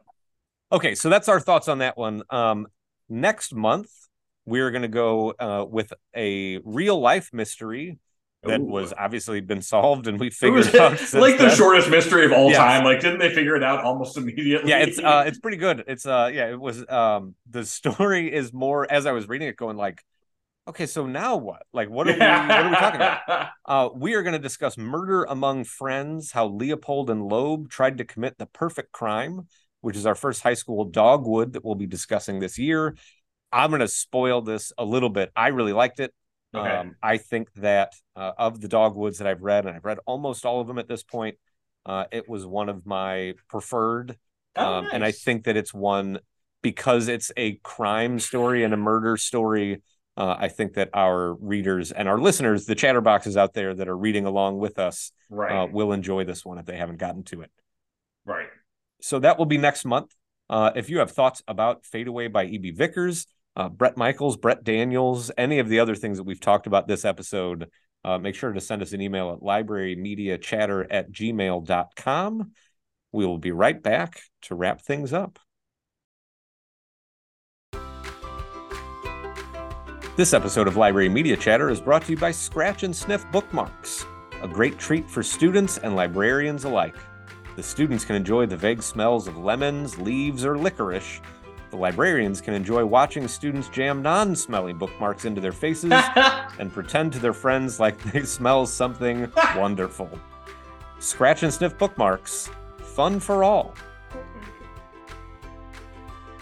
okay 0.72 0.94
so 0.96 1.08
that's 1.08 1.28
our 1.28 1.38
thoughts 1.40 1.68
on 1.68 1.78
that 1.78 1.96
one 1.96 2.22
um 2.30 2.66
next 3.08 3.54
month 3.54 3.90
we're 4.44 4.72
going 4.72 4.82
to 4.82 4.88
go 4.88 5.30
uh, 5.38 5.64
with 5.68 5.92
a 6.16 6.58
real 6.64 6.98
life 7.00 7.30
mystery 7.32 7.98
that 8.44 8.60
Ooh. 8.60 8.66
was 8.66 8.92
obviously 8.96 9.40
been 9.40 9.62
solved 9.62 10.06
and 10.06 10.18
we 10.20 10.30
It 10.42 10.50
figured 10.50 10.50
was 10.50 10.74
out 10.78 11.00
like 11.12 11.38
the 11.38 11.48
then. 11.48 11.56
shortest 11.56 11.88
mystery 11.88 12.26
of 12.26 12.32
all 12.32 12.48
Yes. 12.48 12.58
time. 12.58 12.84
Like, 12.84 13.00
didn't 13.00 13.20
they 13.20 13.32
figure 13.34 13.54
it 13.56 13.62
out 13.62 13.84
almost 13.84 14.16
immediately? 14.16 14.70
yeah 14.70 14.78
it's 14.78 14.98
uh 14.98 15.24
it's 15.26 15.38
pretty 15.38 15.56
good 15.56 15.84
it's 15.86 16.06
uh 16.06 16.30
yeah 16.32 16.48
it 16.48 16.60
was 16.60 16.88
um 16.88 17.34
the 17.50 17.64
story 17.64 18.32
is 18.32 18.52
more 18.52 18.90
as 18.90 19.06
i 19.06 19.12
was 19.12 19.28
reading 19.28 19.48
it 19.48 19.56
going 19.56 19.76
like 19.76 20.02
okay 20.68 20.86
so 20.86 21.06
now 21.06 21.36
what 21.36 21.62
like 21.72 21.90
what 21.90 22.08
are 22.08 22.12
we 22.12 22.18
what 22.48 22.66
are 22.66 22.70
we 22.70 22.76
talking 22.76 22.96
about 23.00 23.48
uh 23.66 23.88
we 23.94 24.14
are 24.14 24.22
going 24.22 24.34
to 24.34 24.38
discuss 24.38 24.78
murder 24.78 25.24
among 25.24 25.64
friends 25.64 26.32
how 26.32 26.46
leopold 26.48 27.10
and 27.10 27.24
loeb 27.28 27.70
tried 27.70 27.98
to 27.98 28.04
commit 28.04 28.38
the 28.38 28.46
perfect 28.46 28.92
crime 28.92 29.46
which 29.82 29.96
is 29.96 30.06
our 30.06 30.14
first 30.16 30.42
high 30.42 30.54
school 30.54 30.84
dogwood 30.84 31.54
that 31.54 31.64
we'll 31.64 31.74
be 31.76 31.86
discussing 31.86 32.40
this 32.40 32.58
year 32.58 32.96
i'm 33.52 33.70
going 33.70 33.80
to 33.80 33.88
spoil 33.88 34.42
this 34.42 34.72
a 34.78 34.84
little 34.84 35.10
bit 35.10 35.30
i 35.36 35.48
really 35.48 35.72
liked 35.74 36.00
it 36.00 36.14
Okay. 36.54 36.68
um, 36.68 36.96
I 37.02 37.16
think 37.16 37.52
that 37.54 37.94
uh, 38.14 38.32
of 38.36 38.60
the 38.60 38.68
dogwoods 38.68 39.18
that 39.18 39.26
I've 39.26 39.42
read, 39.42 39.66
and 39.66 39.74
I've 39.74 39.84
read 39.84 39.98
almost 40.06 40.44
all 40.44 40.60
of 40.60 40.66
them 40.66 40.78
at 40.78 40.88
this 40.88 41.02
point, 41.02 41.36
uh, 41.86 42.04
it 42.12 42.28
was 42.28 42.46
one 42.46 42.68
of 42.68 42.86
my 42.86 43.34
preferred. 43.48 44.16
Oh, 44.56 44.74
um, 44.74 44.88
And 44.92 45.04
I 45.04 45.12
think 45.12 45.44
that 45.44 45.56
it's 45.56 45.72
one 45.72 46.18
because 46.60 47.08
it's 47.08 47.32
a 47.36 47.54
crime 47.62 48.18
story 48.18 48.64
and 48.64 48.74
a 48.74 48.76
murder 48.76 49.16
story. 49.16 49.82
Uh, 50.16 50.36
I 50.38 50.48
think 50.48 50.74
that 50.74 50.90
our 50.92 51.34
readers 51.34 51.90
and 51.90 52.06
our 52.06 52.18
listeners, 52.18 52.66
the 52.66 52.76
chatterboxes 52.76 53.36
out 53.36 53.54
there 53.54 53.74
that 53.74 53.88
are 53.88 53.96
reading 53.96 54.26
along 54.26 54.58
with 54.58 54.78
us, 54.78 55.10
right. 55.30 55.62
uh, 55.62 55.66
will 55.66 55.92
enjoy 55.92 56.24
this 56.24 56.44
one 56.44 56.58
if 56.58 56.66
they 56.66 56.76
haven't 56.76 56.98
gotten 56.98 57.24
to 57.24 57.40
it. 57.40 57.50
right. 58.26 58.48
So 59.00 59.18
that 59.18 59.38
will 59.38 59.46
be 59.46 59.58
next 59.58 59.84
month. 59.84 60.14
Uh, 60.48 60.70
if 60.76 60.90
you 60.90 60.98
have 60.98 61.10
thoughts 61.10 61.42
about 61.48 61.84
Fade 61.86 62.08
Away 62.08 62.28
by 62.28 62.44
E.B. 62.44 62.72
Vickers, 62.72 63.26
uh, 63.56 63.68
Bret 63.68 63.96
Michaels, 63.96 64.36
Brett 64.36 64.64
Daniels, 64.64 65.30
any 65.36 65.58
of 65.58 65.68
the 65.68 65.80
other 65.80 65.94
things 65.94 66.18
that 66.18 66.24
we've 66.24 66.40
talked 66.40 66.66
about 66.66 66.88
this 66.88 67.04
episode, 67.04 67.70
uh, 68.04 68.18
make 68.18 68.34
sure 68.34 68.52
to 68.52 68.60
send 68.60 68.82
us 68.82 68.92
an 68.92 69.00
email 69.00 69.32
at 69.32 69.40
librarymediachatter 69.40 70.86
at 70.90 71.12
gmail.com. 71.12 72.52
We 73.12 73.26
will 73.26 73.38
be 73.38 73.52
right 73.52 73.80
back 73.80 74.20
to 74.42 74.54
wrap 74.54 74.80
things 74.80 75.12
up. 75.12 75.38
This 80.14 80.34
episode 80.34 80.68
of 80.68 80.76
Library 80.76 81.08
Media 81.08 81.36
Chatter 81.36 81.70
is 81.70 81.80
brought 81.80 82.04
to 82.04 82.12
you 82.12 82.18
by 82.18 82.32
Scratch 82.32 82.82
and 82.82 82.94
Sniff 82.94 83.24
Bookmarks, 83.32 84.04
a 84.42 84.48
great 84.48 84.78
treat 84.78 85.08
for 85.08 85.22
students 85.22 85.78
and 85.78 85.96
librarians 85.96 86.64
alike. 86.64 86.96
The 87.56 87.62
students 87.62 88.04
can 88.04 88.16
enjoy 88.16 88.46
the 88.46 88.56
vague 88.56 88.82
smells 88.82 89.26
of 89.26 89.38
lemons, 89.38 89.98
leaves, 89.98 90.44
or 90.44 90.58
licorice. 90.58 91.20
The 91.72 91.78
librarians 91.78 92.42
can 92.42 92.52
enjoy 92.52 92.84
watching 92.84 93.26
students 93.26 93.70
jam 93.70 94.02
non 94.02 94.36
smelly 94.36 94.74
bookmarks 94.74 95.24
into 95.24 95.40
their 95.40 95.52
faces 95.52 95.90
and 96.58 96.70
pretend 96.70 97.14
to 97.14 97.18
their 97.18 97.32
friends 97.32 97.80
like 97.80 97.98
they 98.12 98.24
smell 98.24 98.66
something 98.66 99.32
wonderful. 99.56 100.10
Scratch 100.98 101.44
and 101.44 101.54
sniff 101.54 101.78
bookmarks, 101.78 102.50
fun 102.76 103.18
for 103.18 103.42
all. 103.42 103.74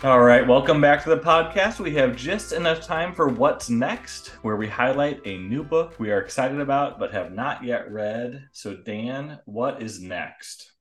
All 0.02 0.18
right, 0.18 0.44
welcome 0.44 0.80
back 0.80 1.04
to 1.04 1.10
the 1.10 1.18
podcast. 1.18 1.78
We 1.78 1.94
have 1.94 2.16
just 2.16 2.50
enough 2.50 2.84
time 2.84 3.14
for 3.14 3.28
what's 3.28 3.70
next, 3.70 4.30
where 4.42 4.56
we 4.56 4.66
highlight 4.66 5.20
a 5.26 5.38
new 5.38 5.62
book 5.62 5.94
we 6.00 6.10
are 6.10 6.20
excited 6.20 6.58
about 6.58 6.98
but 6.98 7.12
have 7.12 7.30
not 7.30 7.62
yet 7.62 7.88
read. 7.92 8.48
So, 8.50 8.74
Dan, 8.74 9.38
what 9.44 9.80
is 9.80 10.00
next? 10.00 10.72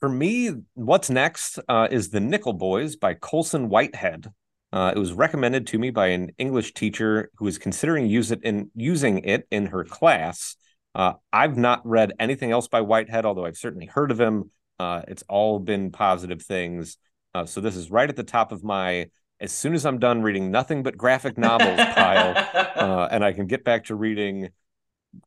For 0.00 0.08
me, 0.08 0.50
what's 0.72 1.10
next 1.10 1.58
uh, 1.68 1.88
is 1.90 2.08
The 2.08 2.20
Nickel 2.20 2.54
Boys 2.54 2.96
by 2.96 3.12
Colson 3.12 3.68
Whitehead. 3.68 4.32
Uh, 4.72 4.94
it 4.96 4.98
was 4.98 5.12
recommended 5.12 5.66
to 5.66 5.78
me 5.78 5.90
by 5.90 6.06
an 6.06 6.30
English 6.38 6.72
teacher 6.72 7.30
who 7.36 7.46
is 7.46 7.58
considering 7.58 8.06
use 8.06 8.30
it 8.30 8.42
in 8.42 8.70
using 8.74 9.18
it 9.18 9.46
in 9.50 9.66
her 9.66 9.84
class. 9.84 10.56
Uh, 10.94 11.14
I've 11.34 11.58
not 11.58 11.86
read 11.86 12.14
anything 12.18 12.50
else 12.50 12.66
by 12.66 12.80
Whitehead, 12.80 13.26
although 13.26 13.44
I've 13.44 13.58
certainly 13.58 13.84
heard 13.84 14.10
of 14.10 14.18
him. 14.18 14.50
Uh, 14.78 15.02
it's 15.06 15.24
all 15.28 15.58
been 15.58 15.90
positive 15.90 16.40
things. 16.40 16.96
Uh, 17.34 17.44
so 17.44 17.60
this 17.60 17.76
is 17.76 17.90
right 17.90 18.08
at 18.08 18.16
the 18.16 18.24
top 18.24 18.52
of 18.52 18.64
my 18.64 19.10
as 19.38 19.52
soon 19.52 19.74
as 19.74 19.84
I'm 19.84 19.98
done 19.98 20.22
reading 20.22 20.50
nothing 20.50 20.82
but 20.82 20.96
graphic 20.96 21.36
novels 21.36 21.78
pile, 21.78 22.34
uh, 22.76 23.08
and 23.10 23.22
I 23.22 23.32
can 23.32 23.46
get 23.46 23.64
back 23.64 23.84
to 23.86 23.94
reading 23.94 24.48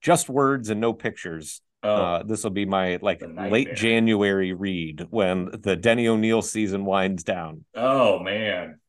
just 0.01 0.29
words 0.29 0.69
and 0.69 0.81
no 0.81 0.93
pictures. 0.93 1.62
Oh, 1.84 1.96
Uh, 1.96 2.24
this 2.24 2.43
will 2.43 2.52
be 2.52 2.65
my 2.65 2.98
like 3.02 3.22
late 3.38 3.76
January 3.76 4.54
read 4.54 5.08
when 5.10 5.50
the 5.52 5.76
Denny 5.76 6.08
O'Neil 6.08 6.41
season 6.41 6.86
winds 6.86 7.24
down. 7.24 7.65
oh, 7.76 8.19
man. 8.19 8.80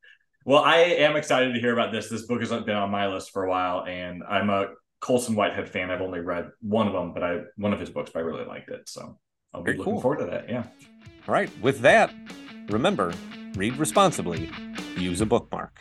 Well, 0.47 0.63
I 0.63 0.77
am 0.77 1.17
excited 1.17 1.55
to 1.55 1.61
hear 1.61 1.73
about 1.73 1.91
this. 1.91 2.09
This 2.11 2.27
book 2.27 2.41
has 2.41 2.51
been 2.51 2.77
on 2.77 2.91
my 2.91 3.07
list 3.09 3.31
for 3.33 3.45
a 3.45 3.49
while, 3.51 3.85
and 3.87 4.23
I'm 4.29 4.51
a 4.51 4.69
Colson 5.01 5.35
Whitehead 5.37 5.71
fan. 5.71 5.91
I've 5.91 6.03
only 6.03 6.21
read 6.21 6.51
one 6.61 6.87
of 6.87 6.93
them, 6.93 7.15
but 7.15 7.23
I 7.23 7.41
one 7.57 7.73
of 7.73 7.81
his 7.81 7.89
books, 7.91 8.11
but 8.13 8.21
I 8.21 8.23
really 8.23 8.45
liked 8.45 8.71
it. 8.71 8.89
So 8.89 9.19
I'll 9.55 9.63
be 9.63 9.71
Very 9.73 9.79
looking 9.79 9.93
cool. 9.95 10.03
forward 10.03 10.19
to 10.19 10.27
that. 10.27 10.49
Yeah. 10.51 10.65
All 11.27 11.33
right, 11.35 11.51
with 11.63 11.81
that, 11.81 12.13
remember, 12.69 13.15
read 13.55 13.77
responsibly, 13.79 14.51
use 14.99 15.23
a 15.23 15.27
bookmark. 15.27 15.79